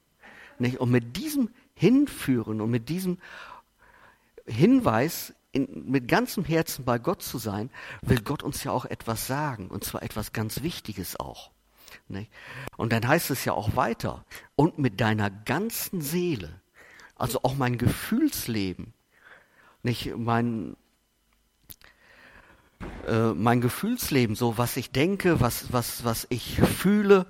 Nicht? 0.58 0.78
Und 0.78 0.90
mit 0.90 1.16
diesem 1.16 1.50
Hinführen 1.74 2.60
und 2.60 2.70
mit 2.70 2.88
diesem 2.88 3.18
Hinweis, 4.46 5.34
in, 5.52 5.90
mit 5.90 6.08
ganzem 6.08 6.44
Herzen 6.44 6.84
bei 6.84 6.98
Gott 6.98 7.22
zu 7.22 7.38
sein, 7.38 7.70
will 8.02 8.20
Gott 8.20 8.42
uns 8.42 8.64
ja 8.64 8.72
auch 8.72 8.84
etwas 8.84 9.26
sagen, 9.26 9.68
und 9.68 9.84
zwar 9.84 10.02
etwas 10.02 10.32
ganz 10.32 10.62
Wichtiges 10.62 11.18
auch. 11.20 11.50
Nicht? 12.08 12.30
Und 12.76 12.92
dann 12.92 13.06
heißt 13.06 13.30
es 13.30 13.44
ja 13.44 13.52
auch 13.52 13.76
weiter, 13.76 14.24
und 14.54 14.78
mit 14.78 15.00
deiner 15.00 15.30
ganzen 15.30 16.00
Seele, 16.00 16.60
also 17.16 17.40
auch 17.42 17.56
mein 17.56 17.78
Gefühlsleben, 17.78 18.92
nicht 19.82 20.16
mein, 20.16 20.76
äh, 23.06 23.32
mein 23.32 23.60
Gefühlsleben, 23.60 24.36
so 24.36 24.58
was 24.58 24.76
ich 24.76 24.90
denke, 24.90 25.40
was, 25.40 25.72
was, 25.72 26.04
was 26.04 26.26
ich 26.30 26.60
fühle, 26.60 27.26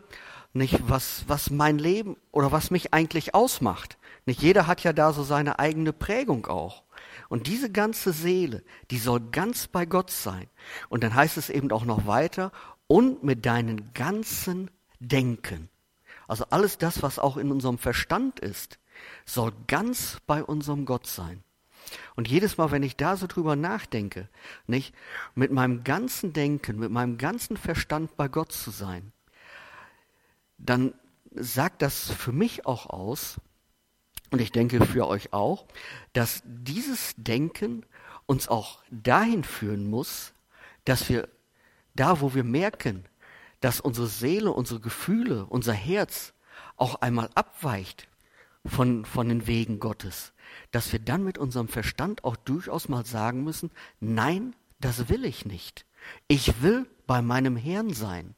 nicht 0.53 0.89
was, 0.89 1.25
was 1.29 1.51
mein 1.51 1.79
Leben 1.79 2.17
oder 2.33 2.51
was 2.53 2.71
mich 2.71 2.93
eigentlich 2.95 3.35
ausmacht. 3.35 3.99
Nicht 4.25 4.43
jeder 4.43 4.67
hat 4.67 4.83
ja 4.83 4.93
da 4.93 5.13
so 5.13 5.23
seine 5.23 5.59
eigene 5.59 5.93
Prägung 5.93 6.47
auch. 6.47 6.83
Und 7.29 7.47
diese 7.47 7.71
ganze 7.71 8.13
Seele, 8.13 8.63
die 8.91 8.99
soll 8.99 9.21
ganz 9.21 9.69
bei 9.69 9.85
Gott 9.87 10.11
sein. 10.11 10.47
Und 10.89 11.05
dann 11.05 11.15
heißt 11.15 11.37
es 11.37 11.51
eben 11.51 11.71
auch 11.73 11.85
noch 11.85 12.07
weiter, 12.07 12.53
und 12.89 13.25
mit 13.25 13.47
deinen 13.47 13.93
ganzen 13.95 14.71
Denken. 15.01 15.69
Also 16.29 16.45
alles 16.51 16.79
das, 16.79 17.03
was 17.03 17.19
auch 17.19 17.37
in 17.37 17.51
unserem 17.51 17.79
Verstand 17.79 18.41
ist, 18.41 18.79
soll 19.25 19.53
ganz 19.67 20.19
bei 20.27 20.43
unserem 20.45 20.85
Gott 20.85 21.07
sein. 21.07 21.43
Und 22.15 22.29
jedes 22.29 22.57
Mal, 22.57 22.71
wenn 22.71 22.83
ich 22.83 22.97
da 22.97 23.17
so 23.17 23.27
drüber 23.27 23.57
nachdenke, 23.57 24.29
nicht 24.67 24.95
mit 25.35 25.53
meinem 25.53 25.85
ganzen 25.85 26.33
Denken, 26.33 26.79
mit 26.79 26.91
meinem 26.91 27.19
ganzen 27.19 27.57
Verstand 27.57 28.17
bei 28.17 28.29
Gott 28.29 28.53
zu 28.53 28.71
sein, 28.71 29.13
dann 30.59 30.95
sagt 31.33 31.83
das 31.83 32.11
für 32.11 32.33
mich 32.33 32.67
auch 32.67 32.87
aus, 32.87 33.41
und 34.31 34.41
ich 34.41 34.51
denke 34.51 34.85
für 34.85 35.07
euch 35.07 35.33
auch, 35.33 35.67
dass 36.13 36.43
dieses 36.45 37.15
Denken 37.17 37.87
uns 38.27 38.49
auch 38.49 38.83
dahin 38.91 39.45
führen 39.45 39.89
muss, 39.89 40.33
dass 40.85 41.09
wir 41.09 41.29
da, 41.95 42.21
wo 42.21 42.35
wir 42.35 42.43
merken, 42.45 43.05
dass 43.61 43.81
unsere 43.81 44.09
Seele, 44.09 44.53
unsere 44.53 44.81
Gefühle, 44.81 45.47
unser 45.47 45.73
Herz 45.73 46.35
auch 46.77 46.97
einmal 46.97 47.31
abweicht 47.35 48.09
von, 48.67 49.05
von 49.05 49.29
den 49.29 49.47
Wegen 49.47 49.79
Gottes, 49.79 50.33
dass 50.71 50.93
wir 50.93 50.99
dann 50.99 51.25
mit 51.25 51.39
unserem 51.39 51.69
Verstand 51.69 52.25
auch 52.25 52.37
durchaus 52.37 52.89
mal 52.89 53.05
sagen 53.05 53.45
müssen, 53.45 53.71
nein, 54.01 54.55
das 54.81 55.09
will 55.09 55.25
ich 55.25 55.45
nicht. 55.45 55.87
Ich 56.29 56.63
will 56.63 56.87
bei 57.07 57.23
meinem 57.23 57.57
Herrn 57.57 57.93
sein. 57.93 58.35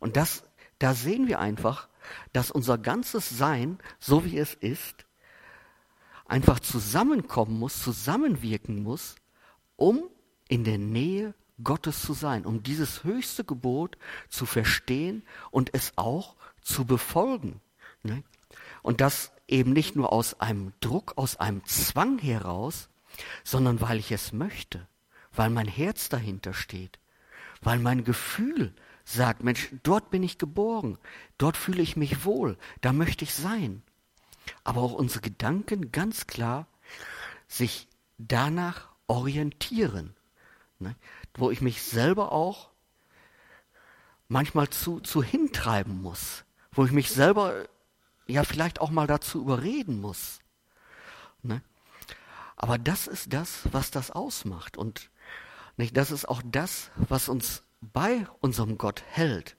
Und 0.00 0.16
das, 0.16 0.44
da 0.78 0.94
sehen 0.94 1.28
wir 1.28 1.40
einfach, 1.40 1.88
dass 2.32 2.50
unser 2.50 2.78
ganzes 2.78 3.28
Sein, 3.28 3.78
so 3.98 4.24
wie 4.24 4.38
es 4.38 4.54
ist, 4.54 5.06
einfach 6.26 6.60
zusammenkommen 6.60 7.58
muss, 7.58 7.82
zusammenwirken 7.82 8.82
muss, 8.82 9.16
um 9.76 10.04
in 10.48 10.64
der 10.64 10.78
Nähe 10.78 11.34
Gottes 11.62 12.02
zu 12.02 12.12
sein, 12.12 12.44
um 12.44 12.62
dieses 12.62 13.04
höchste 13.04 13.44
Gebot 13.44 13.96
zu 14.28 14.44
verstehen 14.44 15.22
und 15.50 15.72
es 15.74 15.92
auch 15.96 16.36
zu 16.60 16.84
befolgen. 16.84 17.60
Und 18.86 19.00
das 19.00 19.32
eben 19.48 19.72
nicht 19.72 19.96
nur 19.96 20.12
aus 20.12 20.38
einem 20.38 20.72
Druck, 20.78 21.14
aus 21.16 21.40
einem 21.40 21.64
Zwang 21.64 22.20
heraus, 22.20 22.88
sondern 23.42 23.80
weil 23.80 23.98
ich 23.98 24.12
es 24.12 24.32
möchte, 24.32 24.86
weil 25.32 25.50
mein 25.50 25.66
Herz 25.66 26.08
dahinter 26.08 26.54
steht, 26.54 27.00
weil 27.60 27.80
mein 27.80 28.04
Gefühl 28.04 28.72
sagt, 29.04 29.42
Mensch, 29.42 29.70
dort 29.82 30.10
bin 30.10 30.22
ich 30.22 30.38
geboren, 30.38 30.98
dort 31.36 31.56
fühle 31.56 31.82
ich 31.82 31.96
mich 31.96 32.24
wohl, 32.24 32.56
da 32.80 32.92
möchte 32.92 33.24
ich 33.24 33.34
sein. 33.34 33.82
Aber 34.62 34.82
auch 34.82 34.92
unsere 34.92 35.20
Gedanken 35.20 35.90
ganz 35.90 36.28
klar 36.28 36.68
sich 37.48 37.88
danach 38.18 38.90
orientieren, 39.08 40.14
ne? 40.78 40.94
wo 41.34 41.50
ich 41.50 41.60
mich 41.60 41.82
selber 41.82 42.30
auch 42.30 42.70
manchmal 44.28 44.70
zu, 44.70 45.00
zu 45.00 45.24
hintreiben 45.24 46.00
muss, 46.00 46.44
wo 46.70 46.84
ich 46.84 46.92
mich 46.92 47.10
selber 47.10 47.66
ja 48.26 48.44
vielleicht 48.44 48.80
auch 48.80 48.90
mal 48.90 49.06
dazu 49.06 49.40
überreden 49.40 50.00
muss. 50.00 50.40
Ne? 51.42 51.62
Aber 52.56 52.78
das 52.78 53.06
ist 53.06 53.32
das, 53.32 53.62
was 53.70 53.90
das 53.90 54.10
ausmacht. 54.10 54.76
Und 54.76 55.10
nicht, 55.76 55.96
das 55.96 56.10
ist 56.10 56.28
auch 56.28 56.42
das, 56.44 56.90
was 56.96 57.28
uns 57.28 57.62
bei 57.80 58.26
unserem 58.40 58.78
Gott 58.78 59.02
hält. 59.08 59.56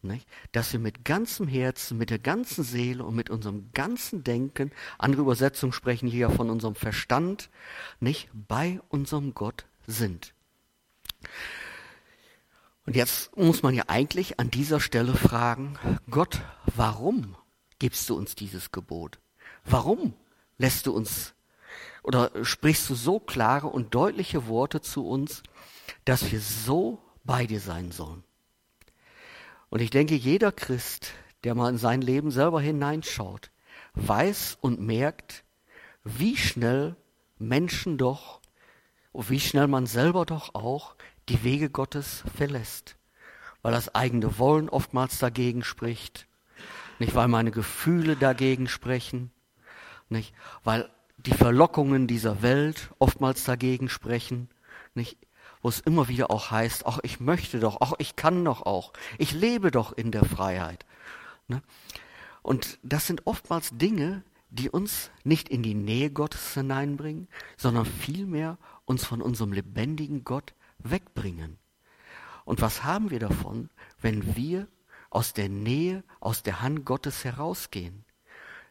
Nicht? 0.00 0.28
Dass 0.52 0.72
wir 0.72 0.78
mit 0.78 1.04
ganzem 1.04 1.48
Herzen, 1.48 1.98
mit 1.98 2.10
der 2.10 2.20
ganzen 2.20 2.62
Seele 2.62 3.04
und 3.04 3.16
mit 3.16 3.30
unserem 3.30 3.72
ganzen 3.72 4.22
Denken, 4.22 4.70
andere 4.96 5.22
Übersetzungen 5.22 5.72
sprechen 5.72 6.08
hier 6.08 6.30
von 6.30 6.50
unserem 6.50 6.76
Verstand, 6.76 7.50
nicht 7.98 8.28
bei 8.32 8.80
unserem 8.88 9.34
Gott 9.34 9.66
sind. 9.88 10.34
Und 12.86 12.94
jetzt 12.94 13.36
muss 13.36 13.62
man 13.62 13.74
ja 13.74 13.84
eigentlich 13.88 14.38
an 14.38 14.50
dieser 14.50 14.78
Stelle 14.80 15.14
fragen, 15.14 15.76
Gott, 16.08 16.40
warum 16.76 17.36
gibst 17.78 18.08
du 18.08 18.16
uns 18.16 18.34
dieses 18.34 18.72
Gebot? 18.72 19.18
Warum 19.64 20.14
lässt 20.58 20.86
du 20.86 20.92
uns 20.92 21.34
oder 22.02 22.30
sprichst 22.44 22.88
du 22.88 22.94
so 22.94 23.20
klare 23.20 23.68
und 23.68 23.94
deutliche 23.94 24.46
Worte 24.46 24.80
zu 24.80 25.06
uns, 25.06 25.42
dass 26.04 26.30
wir 26.30 26.40
so 26.40 27.02
bei 27.24 27.46
dir 27.46 27.60
sein 27.60 27.90
sollen? 27.92 28.24
Und 29.70 29.80
ich 29.80 29.90
denke, 29.90 30.14
jeder 30.14 30.52
Christ, 30.52 31.12
der 31.44 31.54
mal 31.54 31.68
in 31.70 31.78
sein 31.78 32.00
Leben 32.00 32.30
selber 32.30 32.60
hineinschaut, 32.60 33.50
weiß 33.94 34.58
und 34.60 34.80
merkt, 34.80 35.44
wie 36.04 36.36
schnell 36.36 36.96
Menschen 37.38 37.98
doch, 37.98 38.40
wie 39.12 39.40
schnell 39.40 39.66
man 39.66 39.86
selber 39.86 40.24
doch 40.24 40.54
auch 40.54 40.96
die 41.28 41.42
Wege 41.44 41.70
Gottes 41.70 42.24
verlässt, 42.34 42.96
weil 43.62 43.72
das 43.72 43.94
eigene 43.94 44.38
Wollen 44.38 44.68
oftmals 44.68 45.18
dagegen 45.18 45.62
spricht, 45.62 46.27
nicht 46.98 47.14
weil 47.14 47.28
meine 47.28 47.50
Gefühle 47.50 48.16
dagegen 48.16 48.68
sprechen, 48.68 49.30
nicht 50.08 50.34
weil 50.64 50.90
die 51.18 51.32
Verlockungen 51.32 52.06
dieser 52.06 52.42
Welt 52.42 52.90
oftmals 52.98 53.44
dagegen 53.44 53.88
sprechen, 53.88 54.48
nicht 54.94 55.18
wo 55.60 55.68
es 55.68 55.80
immer 55.80 56.08
wieder 56.08 56.30
auch 56.30 56.50
heißt, 56.50 56.86
ach 56.86 57.00
ich 57.02 57.18
möchte 57.18 57.58
doch, 57.58 57.78
ach 57.80 57.92
ich 57.98 58.16
kann 58.16 58.44
doch 58.44 58.62
auch, 58.62 58.92
ich 59.18 59.32
lebe 59.32 59.70
doch 59.70 59.92
in 59.92 60.12
der 60.12 60.24
Freiheit. 60.24 60.86
Ne? 61.48 61.62
Und 62.42 62.78
das 62.82 63.06
sind 63.06 63.26
oftmals 63.26 63.76
Dinge, 63.76 64.22
die 64.50 64.70
uns 64.70 65.10
nicht 65.24 65.48
in 65.48 65.62
die 65.62 65.74
Nähe 65.74 66.10
Gottes 66.10 66.54
hineinbringen, 66.54 67.28
sondern 67.56 67.84
vielmehr 67.84 68.56
uns 68.84 69.04
von 69.04 69.20
unserem 69.20 69.52
lebendigen 69.52 70.24
Gott 70.24 70.54
wegbringen. 70.78 71.58
Und 72.44 72.62
was 72.62 72.84
haben 72.84 73.10
wir 73.10 73.18
davon, 73.18 73.68
wenn 74.00 74.36
wir 74.36 74.68
aus 75.10 75.32
der 75.32 75.48
Nähe, 75.48 76.04
aus 76.20 76.42
der 76.42 76.62
Hand 76.62 76.84
Gottes 76.84 77.24
herausgehen, 77.24 78.04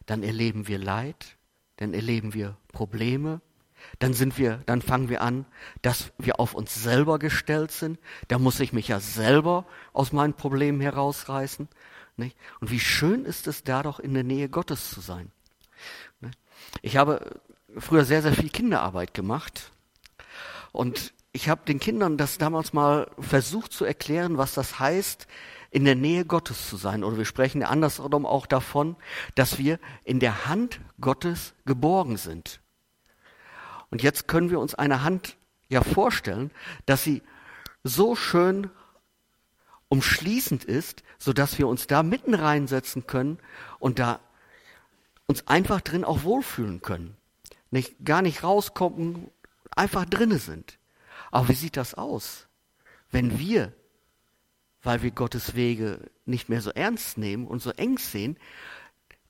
dann 0.06 0.22
erleben 0.22 0.68
wir 0.68 0.78
Leid, 0.78 1.36
dann 1.76 1.94
erleben 1.94 2.34
wir 2.34 2.56
Probleme, 2.72 3.40
dann 3.98 4.14
sind 4.14 4.38
wir, 4.38 4.62
dann 4.66 4.82
fangen 4.82 5.08
wir 5.08 5.22
an, 5.22 5.46
dass 5.82 6.12
wir 6.18 6.40
auf 6.40 6.54
uns 6.54 6.74
selber 6.74 7.18
gestellt 7.18 7.70
sind. 7.70 7.98
Da 8.28 8.38
muss 8.38 8.60
ich 8.60 8.72
mich 8.72 8.88
ja 8.88 9.00
selber 9.00 9.66
aus 9.92 10.12
meinen 10.12 10.34
Problemen 10.34 10.80
herausreißen. 10.80 11.68
Nicht? 12.16 12.36
Und 12.60 12.70
wie 12.70 12.80
schön 12.80 13.24
ist 13.24 13.46
es 13.46 13.62
da 13.62 13.82
doch 13.82 14.00
in 14.00 14.14
der 14.14 14.24
Nähe 14.24 14.48
Gottes 14.48 14.90
zu 14.90 15.00
sein. 15.00 15.30
Ich 16.82 16.96
habe 16.96 17.40
früher 17.76 18.04
sehr, 18.04 18.22
sehr 18.22 18.32
viel 18.32 18.50
Kinderarbeit 18.50 19.14
gemacht 19.14 19.70
und 20.72 21.12
ich 21.38 21.48
habe 21.48 21.60
den 21.64 21.78
Kindern 21.78 22.16
das 22.16 22.36
damals 22.36 22.72
mal 22.72 23.08
versucht 23.16 23.72
zu 23.72 23.84
erklären, 23.84 24.38
was 24.38 24.54
das 24.54 24.80
heißt, 24.80 25.28
in 25.70 25.84
der 25.84 25.94
Nähe 25.94 26.24
Gottes 26.24 26.68
zu 26.68 26.76
sein. 26.76 27.04
Oder 27.04 27.16
wir 27.16 27.24
sprechen 27.26 27.62
andersrum 27.62 28.26
auch 28.26 28.44
davon, 28.44 28.96
dass 29.36 29.56
wir 29.56 29.78
in 30.02 30.18
der 30.18 30.46
Hand 30.48 30.80
Gottes 31.00 31.54
geborgen 31.64 32.16
sind. 32.16 32.60
Und 33.90 34.02
jetzt 34.02 34.26
können 34.26 34.50
wir 34.50 34.58
uns 34.58 34.74
eine 34.74 35.04
Hand 35.04 35.36
ja 35.68 35.84
vorstellen, 35.84 36.50
dass 36.86 37.04
sie 37.04 37.22
so 37.84 38.16
schön 38.16 38.68
umschließend 39.88 40.64
ist, 40.64 41.04
so 41.20 41.32
dass 41.32 41.56
wir 41.56 41.68
uns 41.68 41.86
da 41.86 42.02
mitten 42.02 42.34
reinsetzen 42.34 43.06
können 43.06 43.38
und 43.78 44.00
da 44.00 44.18
uns 45.26 45.46
einfach 45.46 45.82
drin 45.82 46.02
auch 46.02 46.24
wohlfühlen 46.24 46.82
können. 46.82 47.16
Nicht, 47.70 48.04
gar 48.04 48.22
nicht 48.22 48.42
rauskommen, 48.42 49.30
einfach 49.70 50.04
drinne 50.04 50.38
sind. 50.38 50.80
Aber 51.30 51.48
wie 51.48 51.54
sieht 51.54 51.76
das 51.76 51.94
aus, 51.94 52.46
wenn 53.10 53.38
wir 53.38 53.72
weil 54.82 55.02
wir 55.02 55.10
Gottes 55.10 55.54
Wege 55.54 56.10
nicht 56.24 56.48
mehr 56.48 56.60
so 56.60 56.70
ernst 56.70 57.18
nehmen 57.18 57.46
und 57.46 57.60
so 57.62 57.70
eng 57.70 57.98
sehen, 57.98 58.38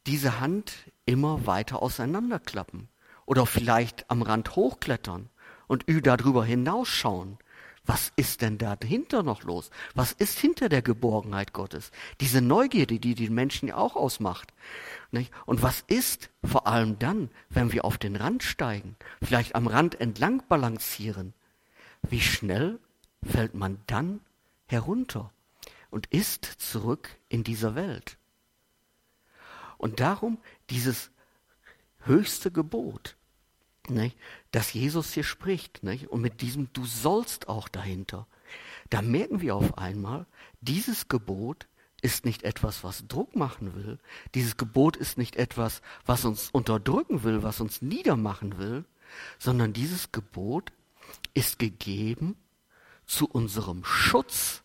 diese 0.06 0.40
Hand 0.40 0.72
immer 1.04 1.46
weiter 1.46 1.82
auseinanderklappen 1.82 2.88
oder 3.26 3.46
vielleicht 3.46 4.10
am 4.10 4.22
Rand 4.22 4.56
hochklettern 4.56 5.28
und 5.66 5.84
darüber 6.02 6.44
hinausschauen. 6.44 7.38
Was 7.84 8.12
ist 8.16 8.42
denn 8.42 8.58
dahinter 8.58 9.22
noch 9.22 9.44
los? 9.44 9.70
Was 9.94 10.12
ist 10.12 10.38
hinter 10.38 10.68
der 10.68 10.82
Geborgenheit 10.82 11.54
Gottes? 11.54 11.90
Diese 12.20 12.42
Neugierde, 12.42 12.98
die 12.98 13.14
den 13.14 13.34
Menschen 13.34 13.68
ja 13.68 13.76
auch 13.76 13.96
ausmacht. 13.96 14.52
Nicht? 15.10 15.32
Und 15.46 15.62
was 15.62 15.84
ist 15.86 16.28
vor 16.44 16.66
allem 16.66 16.98
dann, 16.98 17.30
wenn 17.48 17.72
wir 17.72 17.86
auf 17.86 17.96
den 17.96 18.14
Rand 18.14 18.42
steigen, 18.42 18.96
vielleicht 19.22 19.54
am 19.54 19.66
Rand 19.66 19.98
entlang 20.00 20.42
balancieren? 20.48 21.32
Wie 22.02 22.20
schnell 22.20 22.78
fällt 23.22 23.54
man 23.54 23.80
dann 23.86 24.20
herunter? 24.66 25.32
und 25.90 26.06
ist 26.06 26.44
zurück 26.44 27.10
in 27.28 27.44
dieser 27.44 27.74
Welt. 27.74 28.18
Und 29.76 30.00
darum 30.00 30.38
dieses 30.70 31.10
höchste 32.00 32.50
Gebot, 32.50 33.16
nicht, 33.88 34.16
dass 34.50 34.72
Jesus 34.72 35.12
hier 35.14 35.24
spricht, 35.24 35.82
nicht, 35.82 36.08
und 36.08 36.20
mit 36.20 36.42
diesem 36.42 36.70
Du 36.72 36.84
sollst 36.84 37.48
auch 37.48 37.68
dahinter. 37.68 38.26
Da 38.90 39.02
merken 39.02 39.40
wir 39.40 39.56
auf 39.56 39.78
einmal, 39.78 40.26
dieses 40.60 41.08
Gebot 41.08 41.66
ist 42.02 42.24
nicht 42.24 42.42
etwas, 42.42 42.84
was 42.84 43.06
Druck 43.08 43.34
machen 43.34 43.74
will. 43.74 43.98
Dieses 44.34 44.56
Gebot 44.56 44.96
ist 44.96 45.16
nicht 45.16 45.36
etwas, 45.36 45.80
was 46.04 46.24
uns 46.24 46.50
unterdrücken 46.50 47.22
will, 47.22 47.42
was 47.42 47.60
uns 47.60 47.82
niedermachen 47.82 48.58
will, 48.58 48.84
sondern 49.38 49.72
dieses 49.72 50.12
Gebot 50.12 50.72
ist 51.34 51.58
gegeben 51.58 52.36
zu 53.06 53.28
unserem 53.28 53.84
Schutz 53.84 54.62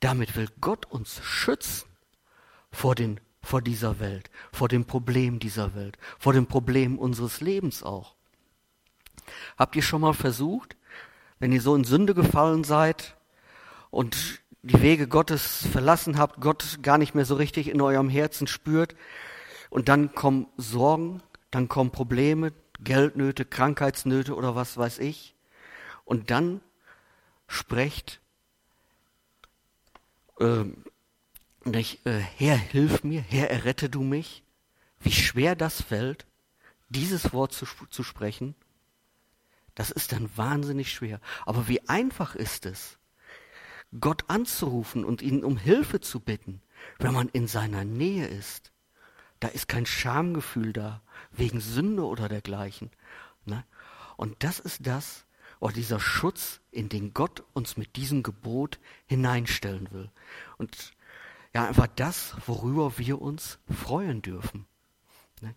damit 0.00 0.34
will 0.34 0.48
Gott 0.60 0.86
uns 0.86 1.20
schützen 1.22 1.88
vor, 2.72 2.94
den, 2.94 3.20
vor 3.42 3.62
dieser 3.62 4.00
Welt, 4.00 4.30
vor 4.50 4.68
dem 4.68 4.86
Problem 4.86 5.38
dieser 5.38 5.74
Welt, 5.74 5.98
vor 6.18 6.32
dem 6.32 6.46
Problem 6.46 6.98
unseres 6.98 7.40
Lebens 7.40 7.82
auch. 7.82 8.14
Habt 9.56 9.76
ihr 9.76 9.82
schon 9.82 10.00
mal 10.00 10.14
versucht, 10.14 10.76
wenn 11.38 11.52
ihr 11.52 11.60
so 11.60 11.74
in 11.76 11.84
Sünde 11.84 12.14
gefallen 12.14 12.64
seid 12.64 13.16
und 13.90 14.40
die 14.62 14.82
Wege 14.82 15.06
Gottes 15.06 15.66
verlassen 15.70 16.18
habt, 16.18 16.40
Gott 16.40 16.82
gar 16.82 16.98
nicht 16.98 17.14
mehr 17.14 17.24
so 17.24 17.34
richtig 17.34 17.68
in 17.68 17.80
eurem 17.80 18.08
Herzen 18.08 18.46
spürt 18.46 18.94
und 19.68 19.88
dann 19.88 20.14
kommen 20.14 20.46
Sorgen, 20.56 21.22
dann 21.50 21.68
kommen 21.68 21.90
Probleme, 21.90 22.52
Geldnöte, 22.82 23.44
Krankheitsnöte 23.44 24.34
oder 24.34 24.54
was 24.54 24.76
weiß 24.76 24.98
ich 24.98 25.34
und 26.10 26.32
dann 26.32 26.60
sprecht 27.46 28.20
äh, 30.40 30.64
nicht, 31.64 32.04
äh, 32.04 32.18
Herr, 32.18 32.56
hilf 32.56 33.04
mir, 33.04 33.20
Herr, 33.20 33.48
errette 33.48 33.88
du 33.88 34.02
mich. 34.02 34.42
Wie 34.98 35.12
schwer 35.12 35.54
das 35.54 35.80
fällt, 35.80 36.26
dieses 36.88 37.32
Wort 37.32 37.52
zu, 37.52 37.64
zu 37.90 38.02
sprechen, 38.02 38.56
das 39.76 39.92
ist 39.92 40.10
dann 40.10 40.28
wahnsinnig 40.36 40.92
schwer. 40.92 41.20
Aber 41.46 41.68
wie 41.68 41.88
einfach 41.88 42.34
ist 42.34 42.66
es, 42.66 42.98
Gott 44.00 44.24
anzurufen 44.26 45.04
und 45.04 45.22
ihn 45.22 45.44
um 45.44 45.56
Hilfe 45.56 46.00
zu 46.00 46.18
bitten, 46.18 46.60
wenn 46.98 47.14
man 47.14 47.28
in 47.28 47.46
seiner 47.46 47.84
Nähe 47.84 48.26
ist. 48.26 48.72
Da 49.38 49.46
ist 49.46 49.68
kein 49.68 49.86
Schamgefühl 49.86 50.72
da, 50.72 51.02
wegen 51.30 51.60
Sünde 51.60 52.04
oder 52.04 52.28
dergleichen. 52.28 52.90
Ne? 53.44 53.64
Und 54.16 54.42
das 54.42 54.58
ist 54.58 54.88
das, 54.88 55.24
oder 55.60 55.74
dieser 55.74 56.00
Schutz, 56.00 56.60
in 56.72 56.88
den 56.88 57.14
Gott 57.14 57.44
uns 57.52 57.76
mit 57.76 57.96
diesem 57.96 58.22
Gebot 58.22 58.78
hineinstellen 59.06 59.88
will. 59.92 60.10
Und 60.56 60.92
ja, 61.54 61.66
einfach 61.66 61.88
das, 61.96 62.34
worüber 62.46 62.98
wir 62.98 63.20
uns 63.20 63.58
freuen 63.70 64.22
dürfen. 64.22 64.66
Ne? 65.40 65.54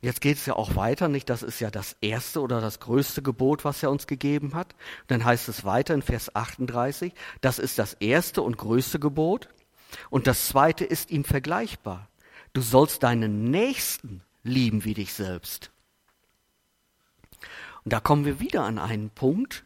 Jetzt 0.00 0.20
geht 0.20 0.36
es 0.36 0.46
ja 0.46 0.54
auch 0.54 0.76
weiter, 0.76 1.08
nicht? 1.08 1.30
Das 1.30 1.42
ist 1.42 1.60
ja 1.60 1.70
das 1.70 1.96
erste 2.00 2.40
oder 2.40 2.60
das 2.60 2.80
größte 2.80 3.22
Gebot, 3.22 3.64
was 3.64 3.82
er 3.82 3.90
uns 3.90 4.06
gegeben 4.06 4.54
hat. 4.54 4.74
Dann 5.06 5.24
heißt 5.24 5.48
es 5.48 5.64
weiter 5.64 5.94
in 5.94 6.02
Vers 6.02 6.34
38, 6.34 7.14
das 7.40 7.58
ist 7.58 7.78
das 7.78 7.94
erste 7.94 8.42
und 8.42 8.58
größte 8.58 8.98
Gebot. 8.98 9.48
Und 10.10 10.26
das 10.26 10.48
zweite 10.48 10.84
ist 10.84 11.10
ihm 11.10 11.24
vergleichbar. 11.24 12.08
Du 12.52 12.60
sollst 12.60 13.02
deinen 13.02 13.50
Nächsten 13.50 14.22
lieben 14.42 14.84
wie 14.84 14.94
dich 14.94 15.12
selbst. 15.14 15.71
Und 17.84 17.92
da 17.92 18.00
kommen 18.00 18.24
wir 18.24 18.40
wieder 18.40 18.64
an 18.64 18.78
einen 18.78 19.10
Punkt, 19.10 19.64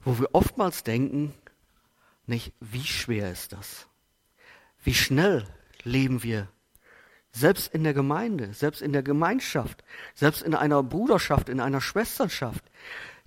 wo 0.00 0.18
wir 0.18 0.34
oftmals 0.34 0.82
denken, 0.82 1.34
nicht, 2.26 2.52
wie 2.60 2.84
schwer 2.84 3.30
ist 3.30 3.52
das? 3.52 3.86
Wie 4.82 4.94
schnell 4.94 5.46
leben 5.84 6.22
wir 6.22 6.48
selbst 7.32 7.72
in 7.74 7.84
der 7.84 7.94
Gemeinde, 7.94 8.54
selbst 8.54 8.80
in 8.80 8.92
der 8.92 9.02
Gemeinschaft, 9.02 9.84
selbst 10.14 10.42
in 10.42 10.54
einer 10.54 10.82
Bruderschaft, 10.82 11.48
in 11.48 11.60
einer 11.60 11.80
Schwesternschaft, 11.80 12.64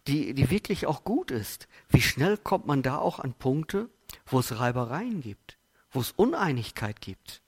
die, 0.07 0.33
die 0.33 0.49
wirklich 0.49 0.87
auch 0.87 1.03
gut 1.03 1.31
ist. 1.31 1.67
Wie 1.89 2.01
schnell 2.01 2.37
kommt 2.37 2.65
man 2.65 2.81
da 2.81 2.97
auch 2.97 3.19
an 3.19 3.33
Punkte, 3.33 3.89
wo 4.25 4.39
es 4.39 4.59
Reibereien 4.59 5.21
gibt, 5.21 5.57
wo 5.91 6.01
es 6.01 6.11
Uneinigkeit 6.11 7.01
gibt? 7.01 7.41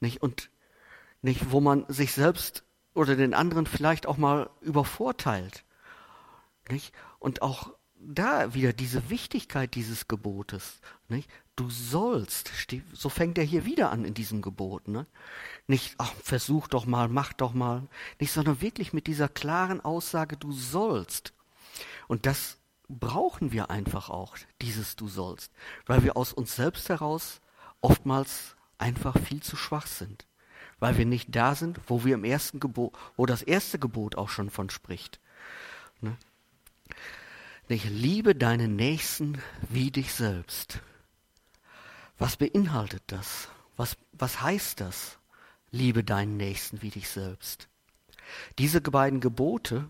Nicht? 0.00 0.22
Und 0.22 0.50
nicht, 1.22 1.50
wo 1.50 1.60
man 1.60 1.84
sich 1.88 2.12
selbst 2.12 2.64
oder 2.94 3.16
den 3.16 3.34
anderen 3.34 3.66
vielleicht 3.66 4.06
auch 4.06 4.16
mal 4.16 4.50
übervorteilt. 4.60 5.64
Nicht? 6.68 6.92
Und 7.18 7.42
auch 7.42 7.72
da 7.94 8.54
wieder 8.54 8.72
diese 8.72 9.10
Wichtigkeit 9.10 9.74
dieses 9.74 10.08
Gebotes. 10.08 10.80
Nicht? 11.08 11.30
Du 11.56 11.68
sollst, 11.68 12.50
so 12.92 13.08
fängt 13.08 13.36
er 13.36 13.44
hier 13.44 13.66
wieder 13.66 13.90
an 13.90 14.04
in 14.04 14.14
diesem 14.14 14.40
Gebot. 14.40 14.88
Ne? 14.88 15.06
Nicht, 15.66 15.94
ach, 15.98 16.12
versuch 16.22 16.68
doch 16.68 16.86
mal, 16.86 17.08
mach 17.08 17.32
doch 17.34 17.52
mal. 17.52 17.86
Nicht, 18.18 18.32
sondern 18.32 18.62
wirklich 18.62 18.92
mit 18.92 19.06
dieser 19.06 19.28
klaren 19.28 19.80
Aussage, 19.80 20.36
du 20.36 20.52
sollst. 20.52 21.34
Und 22.08 22.24
das 22.24 22.58
brauchen 22.88 23.52
wir 23.52 23.70
einfach 23.70 24.08
auch, 24.08 24.36
dieses 24.62 24.96
du 24.96 25.06
sollst, 25.08 25.52
weil 25.86 26.02
wir 26.02 26.16
aus 26.16 26.32
uns 26.32 26.56
selbst 26.56 26.88
heraus 26.88 27.40
oftmals 27.80 28.56
einfach 28.78 29.16
viel 29.18 29.42
zu 29.42 29.56
schwach 29.56 29.86
sind 29.86 30.26
weil 30.80 30.98
wir 30.98 31.06
nicht 31.06 31.34
da 31.36 31.54
sind, 31.54 31.78
wo 31.86 32.04
wir 32.04 32.14
im 32.14 32.24
ersten 32.24 32.58
Gebot, 32.58 32.94
wo 33.16 33.26
das 33.26 33.42
erste 33.42 33.78
Gebot 33.78 34.16
auch 34.16 34.28
schon 34.28 34.50
von 34.50 34.70
spricht. 34.70 35.20
Ne? 36.00 36.16
Ich 37.68 37.84
liebe 37.84 38.34
deinen 38.34 38.74
Nächsten 38.74 39.40
wie 39.68 39.92
dich 39.92 40.12
selbst. 40.12 40.80
Was 42.18 42.36
beinhaltet 42.36 43.02
das? 43.06 43.48
Was, 43.76 43.96
was 44.12 44.42
heißt 44.42 44.80
das? 44.80 45.18
Liebe 45.70 46.02
deinen 46.02 46.36
Nächsten 46.36 46.82
wie 46.82 46.90
dich 46.90 47.08
selbst. 47.08 47.68
Diese 48.58 48.80
beiden 48.80 49.20
Gebote, 49.20 49.88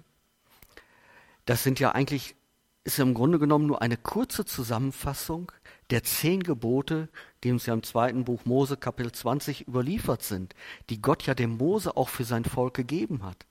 das 1.46 1.62
sind 1.62 1.80
ja 1.80 1.92
eigentlich, 1.92 2.36
ist 2.82 2.98
im 2.98 3.12
Grunde 3.14 3.38
genommen 3.38 3.66
nur 3.66 3.82
eine 3.82 3.96
kurze 3.96 4.44
Zusammenfassung 4.44 5.52
der 5.90 6.02
zehn 6.02 6.42
Gebote, 6.42 7.08
die 7.44 7.52
uns 7.52 7.66
ja 7.66 7.74
im 7.74 7.82
zweiten 7.82 8.24
Buch 8.24 8.44
Mose 8.44 8.76
Kapitel 8.76 9.12
20 9.12 9.68
überliefert 9.68 10.22
sind, 10.22 10.54
die 10.88 11.02
Gott 11.02 11.24
ja 11.24 11.34
dem 11.34 11.56
Mose 11.58 11.96
auch 11.96 12.08
für 12.08 12.24
sein 12.24 12.44
Volk 12.44 12.74
gegeben 12.74 13.22
hat. 13.22 13.46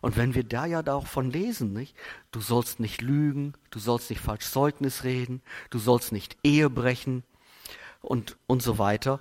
Und 0.00 0.16
wenn 0.16 0.34
wir 0.34 0.42
da 0.42 0.66
ja 0.66 0.82
davon 0.82 1.30
lesen, 1.30 1.72
nicht? 1.72 1.94
Du 2.32 2.40
sollst 2.40 2.80
nicht 2.80 3.02
lügen, 3.02 3.52
du 3.70 3.78
sollst 3.78 4.10
nicht 4.10 4.20
falsch 4.20 4.50
Zeugnis 4.50 5.04
reden, 5.04 5.42
du 5.70 5.78
sollst 5.78 6.10
nicht 6.10 6.36
Ehe 6.42 6.68
brechen 6.68 7.22
und, 8.00 8.36
und 8.46 8.62
so 8.62 8.78
weiter, 8.78 9.20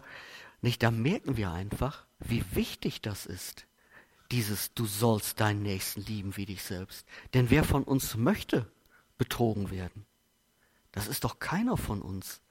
nicht? 0.61 0.81
Da 0.81 0.89
merken 0.91 1.37
wir 1.37 1.51
einfach, 1.51 2.05
wie 2.19 2.43
wichtig 2.53 3.01
das 3.01 3.25
ist. 3.25 3.67
Dieses, 4.31 4.73
du 4.73 4.85
sollst 4.85 5.39
deinen 5.39 5.61
Nächsten 5.61 6.01
lieben 6.01 6.37
wie 6.37 6.45
dich 6.45 6.63
selbst. 6.63 7.05
Denn 7.33 7.49
wer 7.49 7.63
von 7.63 7.83
uns 7.83 8.15
möchte 8.15 8.65
betrogen 9.21 9.69
werden? 9.69 10.07
Das 10.91 11.07
ist 11.07 11.25
doch 11.25 11.37
keiner 11.37 11.77
von 11.77 12.01
uns. 12.01 12.41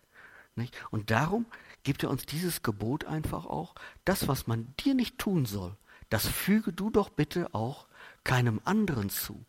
Nicht? 0.54 0.76
Und 0.92 1.10
darum 1.10 1.46
gibt 1.82 2.04
er 2.04 2.10
uns 2.10 2.26
dieses 2.26 2.62
Gebot 2.62 3.04
einfach 3.06 3.44
auch, 3.44 3.74
das, 4.04 4.28
was 4.28 4.46
man 4.46 4.72
dir 4.78 4.94
nicht 4.94 5.18
tun 5.18 5.46
soll, 5.46 5.76
das 6.10 6.28
füge 6.28 6.72
du 6.72 6.88
doch 6.88 7.08
bitte 7.08 7.52
auch 7.56 7.88
keinem 8.22 8.60
anderen 8.64 9.10
zu. 9.10 9.44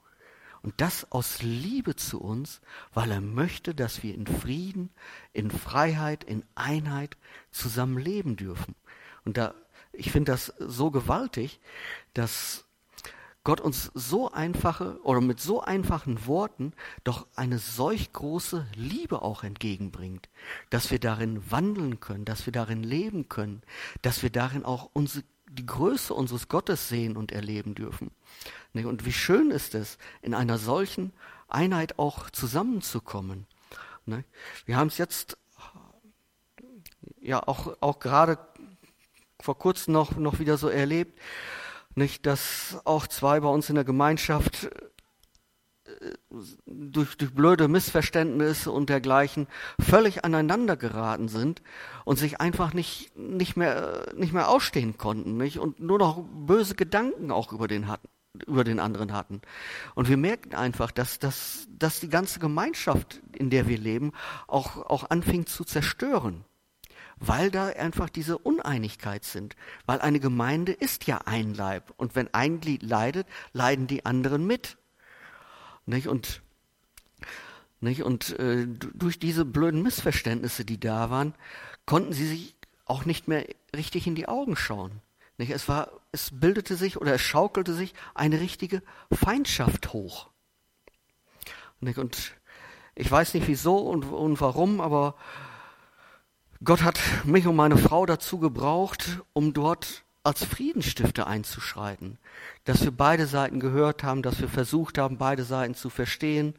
Und 0.63 0.73
das 0.81 1.11
aus 1.11 1.43
Liebe 1.43 1.95
zu 1.95 2.19
uns, 2.19 2.59
weil 2.91 3.11
er 3.11 3.21
möchte, 3.21 3.75
dass 3.75 4.01
wir 4.01 4.15
in 4.15 4.25
Frieden, 4.25 4.89
in 5.31 5.51
Freiheit, 5.51 6.23
in 6.23 6.43
Einheit 6.55 7.17
zusammen 7.51 7.99
leben 7.99 8.35
dürfen. 8.35 8.73
Und 9.25 9.37
da, 9.37 9.53
ich 9.93 10.11
finde 10.11 10.31
das 10.31 10.53
so 10.57 10.89
gewaltig, 10.89 11.59
dass 12.15 12.65
Gott 13.43 13.59
uns 13.59 13.91
so 13.95 14.31
einfache 14.31 14.99
oder 15.03 15.19
mit 15.19 15.39
so 15.39 15.61
einfachen 15.61 16.27
Worten 16.27 16.73
doch 17.03 17.25
eine 17.35 17.57
solch 17.57 18.13
große 18.13 18.67
Liebe 18.75 19.23
auch 19.23 19.43
entgegenbringt, 19.43 20.29
dass 20.69 20.91
wir 20.91 20.99
darin 20.99 21.41
wandeln 21.49 21.99
können, 21.99 22.23
dass 22.23 22.45
wir 22.45 22.53
darin 22.53 22.83
leben 22.83 23.29
können, 23.29 23.63
dass 24.03 24.21
wir 24.21 24.29
darin 24.29 24.63
auch 24.63 24.91
unsere, 24.93 25.23
die 25.49 25.65
Größe 25.65 26.13
unseres 26.13 26.49
Gottes 26.49 26.87
sehen 26.87 27.17
und 27.17 27.31
erleben 27.31 27.73
dürfen. 27.73 28.11
Und 28.73 29.05
wie 29.05 29.13
schön 29.13 29.49
ist 29.49 29.73
es, 29.73 29.97
in 30.21 30.35
einer 30.35 30.59
solchen 30.59 31.11
Einheit 31.47 31.97
auch 31.97 32.29
zusammenzukommen. 32.29 33.47
Wir 34.65 34.77
haben 34.77 34.87
es 34.87 34.97
jetzt 34.97 35.37
ja 37.19 37.41
auch, 37.47 37.75
auch 37.81 37.99
gerade 37.99 38.37
vor 39.39 39.57
kurzem 39.57 39.93
noch, 39.93 40.15
noch 40.15 40.39
wieder 40.39 40.57
so 40.57 40.69
erlebt, 40.69 41.19
nicht, 41.95 42.25
dass 42.25 42.79
auch 42.85 43.07
zwei 43.07 43.39
bei 43.39 43.49
uns 43.49 43.69
in 43.69 43.75
der 43.75 43.83
Gemeinschaft 43.83 44.69
äh, 45.85 46.13
durch, 46.65 47.17
durch 47.17 47.33
blöde 47.33 47.67
Missverständnisse 47.67 48.71
und 48.71 48.89
dergleichen 48.89 49.47
völlig 49.79 50.23
aneinander 50.25 50.77
geraten 50.77 51.27
sind 51.27 51.61
und 52.05 52.17
sich 52.17 52.39
einfach 52.39 52.73
nicht, 52.73 53.17
nicht, 53.17 53.57
mehr, 53.57 54.13
nicht 54.15 54.33
mehr 54.33 54.49
ausstehen 54.49 54.97
konnten 54.97 55.37
nicht? 55.37 55.59
und 55.59 55.79
nur 55.79 55.99
noch 55.99 56.23
böse 56.23 56.75
Gedanken 56.75 57.31
auch 57.31 57.51
über 57.51 57.67
den, 57.67 57.87
hatten, 57.87 58.07
über 58.47 58.63
den 58.63 58.79
anderen 58.79 59.13
hatten. 59.13 59.41
Und 59.95 60.07
wir 60.09 60.17
merken 60.17 60.55
einfach, 60.55 60.91
dass, 60.91 61.19
dass, 61.19 61.67
dass 61.69 61.99
die 61.99 62.09
ganze 62.09 62.39
Gemeinschaft, 62.39 63.21
in 63.33 63.49
der 63.49 63.67
wir 63.67 63.77
leben, 63.77 64.11
auch, 64.47 64.77
auch 64.77 65.09
anfing 65.09 65.45
zu 65.45 65.63
zerstören 65.63 66.45
weil 67.21 67.51
da 67.51 67.67
einfach 67.67 68.09
diese 68.09 68.39
Uneinigkeit 68.39 69.23
sind. 69.23 69.55
Weil 69.85 70.01
eine 70.01 70.19
Gemeinde 70.19 70.71
ist 70.71 71.05
ja 71.05 71.19
ein 71.25 71.53
Leib. 71.53 71.93
Und 71.95 72.15
wenn 72.15 72.33
ein 72.33 72.59
Glied 72.59 72.81
leidet, 72.81 73.27
leiden 73.53 73.85
die 73.85 74.05
anderen 74.05 74.45
mit. 74.45 74.77
Nicht? 75.85 76.07
Und, 76.07 76.41
nicht? 77.79 78.01
und 78.01 78.37
äh, 78.39 78.65
durch 78.67 79.19
diese 79.19 79.45
blöden 79.45 79.83
Missverständnisse, 79.83 80.65
die 80.65 80.79
da 80.79 81.11
waren, 81.11 81.35
konnten 81.85 82.11
sie 82.11 82.27
sich 82.27 82.55
auch 82.85 83.05
nicht 83.05 83.27
mehr 83.27 83.45
richtig 83.75 84.07
in 84.07 84.15
die 84.15 84.27
Augen 84.27 84.55
schauen. 84.55 84.91
Nicht? 85.37 85.51
Es, 85.51 85.69
war, 85.69 85.91
es 86.11 86.31
bildete 86.33 86.75
sich 86.75 86.97
oder 86.97 87.13
es 87.13 87.21
schaukelte 87.21 87.75
sich 87.75 87.93
eine 88.15 88.39
richtige 88.39 88.81
Feindschaft 89.11 89.93
hoch. 89.93 90.31
Nicht? 91.81 91.99
Und 91.99 92.33
ich 92.95 93.11
weiß 93.11 93.35
nicht 93.35 93.47
wieso 93.47 93.77
und, 93.77 94.05
und 94.05 94.41
warum, 94.41 94.81
aber 94.81 95.15
Gott 96.63 96.83
hat 96.83 96.99
mich 97.23 97.47
und 97.47 97.55
meine 97.55 97.75
Frau 97.75 98.05
dazu 98.05 98.37
gebraucht, 98.37 99.19
um 99.33 99.51
dort 99.51 100.03
als 100.21 100.45
Friedensstifter 100.45 101.25
einzuschreiten, 101.25 102.19
dass 102.65 102.83
wir 102.83 102.91
beide 102.91 103.25
Seiten 103.25 103.59
gehört 103.59 104.03
haben, 104.03 104.21
dass 104.21 104.39
wir 104.39 104.47
versucht 104.47 104.99
haben, 104.99 105.17
beide 105.17 105.43
Seiten 105.43 105.73
zu 105.73 105.89
verstehen, 105.89 106.53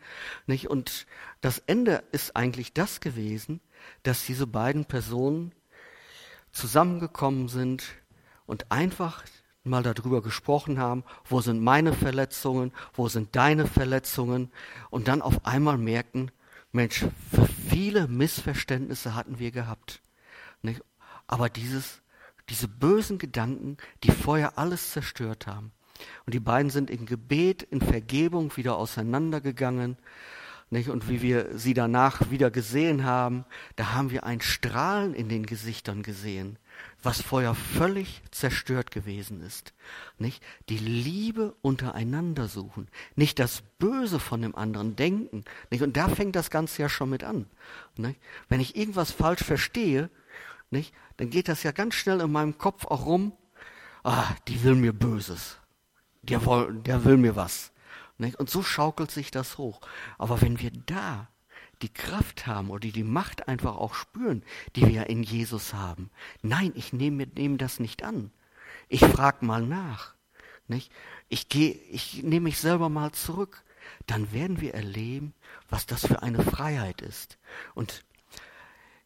nicht? 0.46 0.68
Und 0.68 1.06
das 1.40 1.60
Ende 1.66 2.02
ist 2.10 2.34
eigentlich 2.34 2.72
das 2.72 2.98
gewesen, 2.98 3.60
dass 4.02 4.26
diese 4.26 4.48
beiden 4.48 4.86
Personen 4.86 5.52
zusammengekommen 6.50 7.46
sind 7.46 7.84
und 8.44 8.72
einfach 8.72 9.22
mal 9.62 9.84
darüber 9.84 10.20
gesprochen 10.20 10.80
haben, 10.80 11.04
wo 11.24 11.40
sind 11.40 11.62
meine 11.62 11.92
Verletzungen, 11.92 12.72
wo 12.94 13.06
sind 13.06 13.36
deine 13.36 13.68
Verletzungen 13.68 14.50
und 14.90 15.06
dann 15.06 15.22
auf 15.22 15.46
einmal 15.46 15.78
merken, 15.78 16.32
Mensch, 16.72 17.04
viele 17.68 18.08
Missverständnisse 18.08 19.14
hatten 19.14 19.38
wir 19.38 19.50
gehabt. 19.50 20.00
Nicht? 20.62 20.82
Aber 21.26 21.50
dieses, 21.50 22.00
diese 22.48 22.66
bösen 22.66 23.18
Gedanken, 23.18 23.76
die 24.02 24.10
vorher 24.10 24.58
alles 24.58 24.92
zerstört 24.92 25.46
haben. 25.46 25.72
Und 26.24 26.32
die 26.34 26.40
beiden 26.40 26.70
sind 26.70 26.88
in 26.88 27.04
Gebet, 27.04 27.62
in 27.62 27.82
Vergebung 27.82 28.56
wieder 28.56 28.76
auseinandergegangen. 28.76 29.98
nicht? 30.70 30.88
Und 30.88 31.10
wie 31.10 31.20
wir 31.20 31.58
sie 31.58 31.74
danach 31.74 32.30
wieder 32.30 32.50
gesehen 32.50 33.04
haben, 33.04 33.44
da 33.76 33.92
haben 33.92 34.10
wir 34.10 34.24
ein 34.24 34.40
Strahlen 34.40 35.14
in 35.14 35.28
den 35.28 35.44
Gesichtern 35.44 36.02
gesehen, 36.02 36.58
was 37.02 37.20
vorher 37.20 37.54
völlig 37.54 38.22
zerstört 38.30 38.90
gewesen 38.90 39.40
ist. 39.40 39.74
Nicht? 40.18 40.42
Die 40.68 40.78
Liebe 40.78 41.54
untereinander 41.62 42.48
suchen, 42.48 42.88
nicht 43.16 43.38
das 43.38 43.62
Böse 43.78 44.20
von 44.20 44.42
dem 44.42 44.54
anderen 44.54 44.96
denken. 44.96 45.44
Nicht? 45.70 45.82
Und 45.82 45.96
da 45.96 46.08
fängt 46.08 46.36
das 46.36 46.50
Ganze 46.50 46.82
ja 46.82 46.88
schon 46.88 47.10
mit 47.10 47.24
an. 47.24 47.46
Nicht? 47.96 48.20
Wenn 48.48 48.60
ich 48.60 48.76
irgendwas 48.76 49.10
falsch 49.10 49.42
verstehe, 49.42 50.10
nicht? 50.70 50.94
dann 51.16 51.30
geht 51.30 51.48
das 51.48 51.62
ja 51.62 51.72
ganz 51.72 51.94
schnell 51.94 52.20
in 52.20 52.32
meinem 52.32 52.58
Kopf 52.58 52.86
auch 52.86 53.06
rum, 53.06 53.32
ah, 54.04 54.34
die 54.48 54.62
will 54.62 54.74
mir 54.74 54.92
Böses. 54.92 55.58
Der, 56.22 56.44
will, 56.46 56.80
der 56.82 57.04
will 57.04 57.16
mir 57.16 57.36
was. 57.36 57.72
Nicht? 58.18 58.36
Und 58.36 58.48
so 58.48 58.62
schaukelt 58.62 59.10
sich 59.10 59.30
das 59.30 59.58
hoch. 59.58 59.80
Aber 60.18 60.40
wenn 60.40 60.60
wir 60.60 60.70
da 60.70 61.28
die 61.82 61.92
Kraft 61.92 62.46
haben 62.46 62.70
oder 62.70 62.88
die 62.88 63.04
Macht 63.04 63.48
einfach 63.48 63.76
auch 63.76 63.94
spüren, 63.94 64.42
die 64.76 64.86
wir 64.86 65.08
in 65.08 65.22
Jesus 65.22 65.74
haben, 65.74 66.10
nein, 66.42 66.72
ich 66.74 66.92
nehme, 66.92 67.26
nehme 67.26 67.56
das 67.56 67.80
nicht 67.80 68.02
an. 68.02 68.30
Ich 68.88 69.00
frage 69.00 69.44
mal 69.44 69.62
nach. 69.62 70.14
Nicht? 70.68 70.92
Ich, 71.28 71.48
gehe, 71.48 71.72
ich 71.90 72.22
nehme 72.22 72.44
mich 72.44 72.58
selber 72.58 72.88
mal 72.88 73.12
zurück. 73.12 73.64
Dann 74.06 74.32
werden 74.32 74.60
wir 74.60 74.74
erleben, 74.74 75.34
was 75.68 75.86
das 75.86 76.06
für 76.06 76.22
eine 76.22 76.42
Freiheit 76.42 77.02
ist. 77.02 77.38
Und 77.74 78.04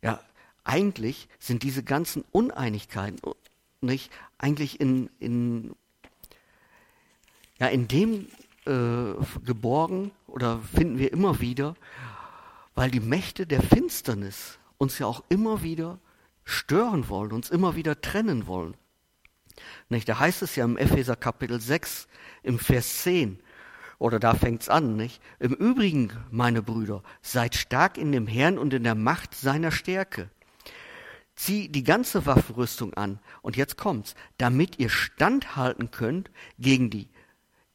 ja, 0.03 0.21
eigentlich 0.65 1.29
sind 1.39 1.63
diese 1.63 1.83
ganzen 1.83 2.25
Uneinigkeiten 2.31 3.19
nicht 3.81 4.11
eigentlich 4.39 4.81
in, 4.81 5.09
in, 5.19 5.75
ja, 7.59 7.69
in 7.69 7.89
dem 7.89 8.29
äh, 8.67 9.15
geborgen 9.45 10.11
oder 10.27 10.59
finden 10.59 10.99
wir 10.99 11.13
immer 11.13 11.41
wieder, 11.41 11.77
weil 12.77 12.91
die 12.91 13.01
Mächte 13.01 13.47
der 13.47 13.63
Finsternis 13.63 14.61
uns 14.79 15.01
ja 15.01 15.07
auch 15.07 15.25
immer 15.29 15.63
wieder 15.63 15.99
stören 16.45 17.09
wollen, 17.09 17.33
uns 17.33 17.51
immer 17.51 17.75
wieder 17.75 18.01
trennen 18.01 18.47
wollen. 18.47 18.77
Nicht? 19.89 20.09
Da 20.09 20.21
heißt 20.21 20.43
es 20.43 20.55
ja 20.55 20.65
im 20.65 20.77
Epheser 20.77 21.17
Kapitel 21.17 21.61
6 21.61 22.07
im 22.45 22.59
Vers 22.59 23.03
10, 23.03 23.41
oder 23.99 24.21
da 24.21 24.35
fängt's 24.35 24.69
an, 24.69 24.95
nicht? 24.95 25.23
Im 25.39 25.55
Übrigen, 25.55 26.13
meine 26.31 26.63
Brüder, 26.63 27.03
seid 27.23 27.55
stark 27.55 27.97
in 27.97 28.13
dem 28.13 28.27
Herrn 28.27 28.59
und 28.59 28.75
in 28.75 28.85
der 28.85 28.95
Macht 28.95 29.35
seiner 29.35 29.73
Stärke. 29.73 30.29
Zieh 31.35 31.71
die 31.71 31.83
ganze 31.83 32.27
Waffenrüstung 32.27 32.93
an, 32.93 33.21
und 33.41 33.57
jetzt 33.57 33.79
kommt's, 33.79 34.15
damit 34.37 34.79
ihr 34.79 34.91
standhalten 34.91 35.91
könnt 35.91 36.31
gegen 36.59 36.91
die 36.91 37.09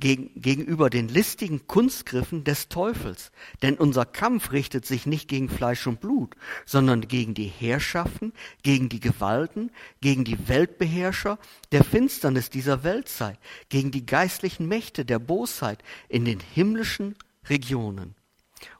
gegen, 0.01 0.41
gegenüber 0.41 0.89
den 0.89 1.07
listigen 1.07 1.65
Kunstgriffen 1.67 2.43
des 2.43 2.67
Teufels. 2.67 3.31
Denn 3.61 3.75
unser 3.75 4.05
Kampf 4.05 4.51
richtet 4.51 4.85
sich 4.85 5.05
nicht 5.05 5.29
gegen 5.29 5.47
Fleisch 5.47 5.87
und 5.87 6.01
Blut, 6.01 6.35
sondern 6.65 7.07
gegen 7.07 7.33
die 7.33 7.47
Herrschaften, 7.47 8.33
gegen 8.63 8.89
die 8.89 8.99
Gewalten, 8.99 9.71
gegen 10.01 10.25
die 10.25 10.49
Weltbeherrscher 10.49 11.39
der 11.71 11.85
Finsternis 11.85 12.49
dieser 12.49 12.83
Weltzeit, 12.83 13.39
gegen 13.69 13.91
die 13.91 14.05
geistlichen 14.05 14.67
Mächte 14.67 15.05
der 15.05 15.19
Bosheit 15.19 15.81
in 16.09 16.25
den 16.25 16.41
himmlischen 16.41 17.15
Regionen. 17.49 18.15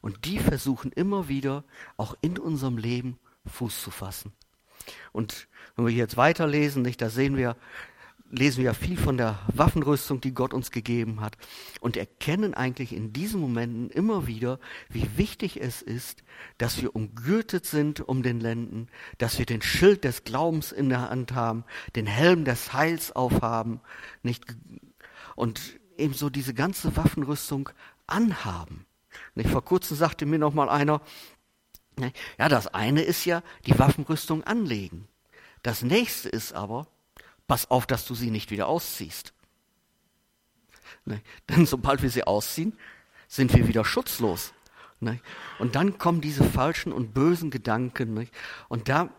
Und 0.01 0.25
die 0.25 0.39
versuchen 0.39 0.91
immer 0.91 1.29
wieder 1.29 1.63
auch 1.95 2.15
in 2.21 2.38
unserem 2.38 2.77
Leben 2.77 3.17
Fuß 3.45 3.81
zu 3.81 3.91
fassen. 3.91 4.34
Und 5.12 5.47
wenn 5.75 5.86
wir 5.86 5.93
jetzt 5.93 6.17
weiterlesen, 6.17 6.81
nicht, 6.81 7.01
da 7.01 7.10
sehen 7.10 7.38
wir, 7.38 7.55
lesen 8.32 8.60
wir 8.60 8.65
ja 8.65 8.74
viel 8.74 8.98
von 8.98 9.17
der 9.17 9.39
Waffenrüstung, 9.54 10.22
die 10.22 10.34
Gott 10.34 10.54
uns 10.54 10.72
gegeben 10.72 11.22
hat 11.22 11.38
und 11.82 11.98
erkennen 11.98 12.54
eigentlich 12.54 12.94
in 12.94 13.13
diesen 13.13 13.41
Momenten 13.41 13.89
immer 13.89 14.26
wieder, 14.26 14.60
wie 14.89 15.17
wichtig 15.17 15.62
es 15.62 15.82
ist, 15.82 16.24
dass 16.58 16.82
wir 16.82 16.96
umgürtet 16.96 17.65
sind 17.65 18.00
um 18.00 18.24
den 18.24 18.39
Lenden, 18.39 18.88
dass 19.17 19.38
wir 19.38 19.46
den 19.46 19.62
Schild 19.62 20.04
des 20.04 20.24
Glaubens 20.24 20.72
in 20.72 20.89
der 20.89 21.10
Hand 21.10 21.34
haben, 21.34 21.65
den 21.96 22.08
Helm 22.08 22.46
des 22.46 22.74
Heils 22.74 23.12
aufhaben, 23.12 23.82
nicht 24.24 24.46
und 25.36 25.80
ebenso 25.98 26.30
diese 26.30 26.54
ganze 26.54 26.96
Waffenrüstung 26.96 27.70
anhaben. 28.08 28.86
Nicht 29.36 29.50
vor 29.50 29.63
kurzem 29.63 29.98
sagte 29.98 30.26
mir 30.26 30.39
noch 30.39 30.54
mal 30.54 30.70
einer, 30.70 31.02
ja, 32.39 32.50
das 32.50 32.67
eine 32.67 33.02
ist 33.02 33.26
ja 33.26 33.44
die 33.65 33.78
Waffenrüstung 33.78 34.44
anlegen. 34.44 35.08
Das 35.63 35.84
nächste 35.84 36.30
ist 36.30 36.54
aber 36.54 36.88
Pass 37.52 37.70
auf, 37.70 37.86
dass 37.86 38.06
du 38.06 38.16
sie 38.16 38.32
nicht 38.32 38.50
wieder 38.50 38.70
ausziehst. 38.70 39.34
Ne? 41.04 41.22
Denn 41.50 41.66
sobald 41.66 42.02
wir 42.02 42.10
sie 42.10 42.24
ausziehen, 42.24 42.78
sind 43.28 43.54
wir 43.54 43.68
wieder 43.68 43.84
schutzlos. 43.84 44.54
Ne? 45.02 45.20
Und 45.60 45.76
dann 45.76 45.98
kommen 45.98 46.22
diese 46.22 46.46
falschen 46.46 46.94
und 46.94 47.14
bösen 47.14 47.52
Gedanken. 47.52 48.14
Ne? 48.14 48.30
Und 48.70 48.88
da 48.88 49.10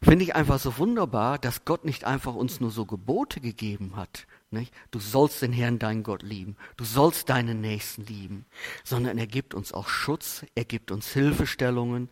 finde 0.00 0.24
ich 0.24 0.34
einfach 0.34 0.58
so 0.58 0.78
wunderbar, 0.78 1.38
dass 1.38 1.66
Gott 1.66 1.84
nicht 1.84 2.04
einfach 2.04 2.34
uns 2.34 2.60
nur 2.60 2.70
so 2.70 2.86
Gebote 2.86 3.42
gegeben 3.42 3.94
hat. 3.96 4.26
Nicht? 4.50 4.72
Du 4.90 4.98
sollst 4.98 5.42
den 5.42 5.52
Herrn, 5.52 5.78
deinen 5.78 6.04
Gott 6.04 6.22
lieben. 6.22 6.56
Du 6.78 6.84
sollst 6.86 7.28
deinen 7.28 7.60
Nächsten 7.60 8.06
lieben. 8.06 8.46
Sondern 8.84 9.18
er 9.18 9.26
gibt 9.26 9.52
uns 9.52 9.74
auch 9.74 9.88
Schutz. 9.88 10.46
Er 10.54 10.64
gibt 10.64 10.90
uns 10.90 11.12
Hilfestellungen. 11.12 12.08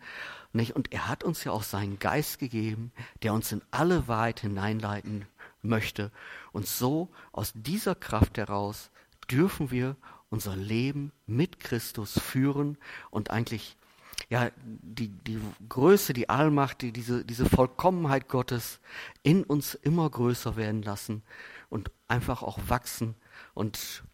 Nicht? 0.52 0.74
Und 0.74 0.92
er 0.92 1.08
hat 1.08 1.24
uns 1.24 1.44
ja 1.44 1.52
auch 1.52 1.62
seinen 1.62 1.98
Geist 1.98 2.38
gegeben, 2.38 2.92
der 3.22 3.34
uns 3.34 3.52
in 3.52 3.62
alle 3.70 4.08
Wahrheit 4.08 4.40
hineinleiten 4.40 5.26
möchte. 5.62 6.10
Und 6.52 6.66
so 6.66 7.08
aus 7.32 7.52
dieser 7.54 7.94
Kraft 7.94 8.38
heraus 8.38 8.90
dürfen 9.30 9.70
wir 9.70 9.96
unser 10.28 10.56
Leben 10.56 11.12
mit 11.26 11.60
Christus 11.60 12.18
führen 12.18 12.78
und 13.10 13.30
eigentlich 13.30 13.76
ja, 14.28 14.50
die, 14.64 15.08
die 15.08 15.40
Größe, 15.68 16.12
die 16.12 16.28
Allmacht, 16.28 16.82
die, 16.82 16.92
diese, 16.92 17.24
diese 17.24 17.48
Vollkommenheit 17.48 18.28
Gottes 18.28 18.78
in 19.22 19.42
uns 19.42 19.74
immer 19.74 20.08
größer 20.08 20.56
werden 20.56 20.82
lassen 20.82 21.22
und 21.68 21.90
einfach 22.06 22.42
auch 22.42 22.58
wachsen. 22.68 23.14
Und 23.54 24.04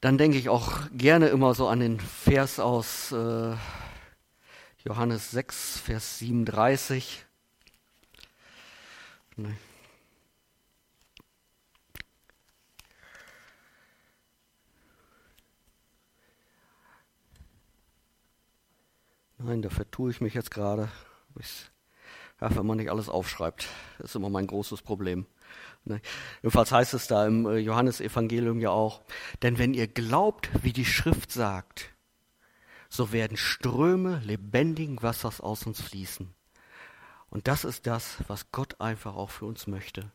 dann 0.00 0.18
denke 0.18 0.38
ich 0.38 0.48
auch 0.48 0.72
gerne 0.92 1.28
immer 1.28 1.54
so 1.54 1.66
an 1.66 1.80
den 1.80 1.98
Vers 1.98 2.60
aus 2.60 3.12
äh, 3.12 3.56
Johannes 4.84 5.30
6, 5.30 5.78
Vers 5.78 6.18
37. 6.18 7.24
Nee. 9.36 9.54
Nein, 19.38 19.62
da 19.62 19.70
vertue 19.70 20.10
ich 20.10 20.20
mich 20.20 20.34
jetzt 20.34 20.50
gerade. 20.50 20.88
Ja, 22.40 22.56
wenn 22.56 22.66
man 22.66 22.78
nicht 22.78 22.90
alles 22.90 23.08
aufschreibt, 23.08 23.68
das 23.98 24.10
ist 24.10 24.16
immer 24.16 24.30
mein 24.30 24.48
großes 24.48 24.82
Problem. 24.82 25.26
Ne? 25.84 26.00
Jedenfalls 26.42 26.72
heißt 26.72 26.94
es 26.94 27.06
da 27.06 27.24
im 27.24 27.46
äh, 27.46 27.58
Johannesevangelium 27.58 28.58
ja 28.58 28.70
auch, 28.70 29.02
denn 29.42 29.58
wenn 29.58 29.74
ihr 29.74 29.86
glaubt, 29.86 30.50
wie 30.64 30.72
die 30.72 30.84
Schrift 30.84 31.30
sagt, 31.30 31.91
so 32.92 33.10
werden 33.10 33.38
Ströme 33.38 34.18
lebendigen 34.18 35.00
Wassers 35.00 35.40
aus 35.40 35.64
uns 35.66 35.80
fließen. 35.80 36.34
Und 37.30 37.48
das 37.48 37.64
ist 37.64 37.86
das, 37.86 38.18
was 38.28 38.52
Gott 38.52 38.82
einfach 38.82 39.14
auch 39.16 39.30
für 39.30 39.46
uns 39.46 39.66
möchte. 39.66 40.12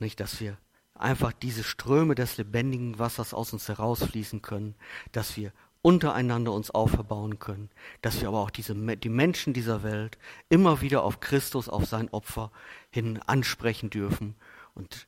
Nicht, 0.00 0.18
dass 0.18 0.40
wir 0.40 0.58
einfach 0.94 1.32
diese 1.32 1.62
Ströme 1.62 2.16
des 2.16 2.36
lebendigen 2.36 2.98
Wassers 2.98 3.32
aus 3.32 3.52
uns 3.52 3.68
herausfließen 3.68 4.42
können, 4.42 4.74
dass 5.12 5.36
wir 5.36 5.52
untereinander 5.80 6.52
uns 6.52 6.72
auferbauen 6.72 7.38
können, 7.38 7.70
dass 8.02 8.20
wir 8.20 8.26
aber 8.26 8.40
auch 8.40 8.50
diese, 8.50 8.74
die 8.96 9.08
Menschen 9.08 9.52
dieser 9.52 9.84
Welt 9.84 10.18
immer 10.48 10.80
wieder 10.80 11.04
auf 11.04 11.20
Christus, 11.20 11.68
auf 11.68 11.86
sein 11.86 12.08
Opfer 12.08 12.50
hin 12.90 13.20
ansprechen 13.28 13.88
dürfen 13.88 14.34
und 14.74 15.06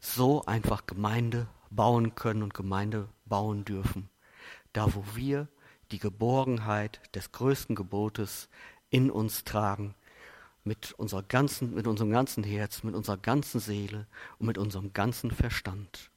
so 0.00 0.44
einfach 0.44 0.86
Gemeinde 0.86 1.48
bauen 1.70 2.14
können 2.14 2.44
und 2.44 2.54
Gemeinde 2.54 3.08
bauen 3.24 3.64
dürfen. 3.64 4.08
Da, 4.72 4.94
wo 4.94 5.04
wir 5.16 5.48
die 5.92 5.98
Geborgenheit 5.98 7.00
des 7.14 7.32
größten 7.32 7.76
Gebotes 7.76 8.48
in 8.90 9.10
uns 9.10 9.44
tragen, 9.44 9.94
mit, 10.64 10.92
unserer 10.92 11.22
ganzen, 11.22 11.74
mit 11.74 11.86
unserem 11.86 12.10
ganzen 12.10 12.44
Herz, 12.44 12.82
mit 12.82 12.94
unserer 12.94 13.18
ganzen 13.18 13.60
Seele 13.60 14.06
und 14.38 14.46
mit 14.46 14.58
unserem 14.58 14.92
ganzen 14.92 15.30
Verstand. 15.30 16.10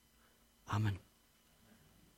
Amen. 0.65 0.99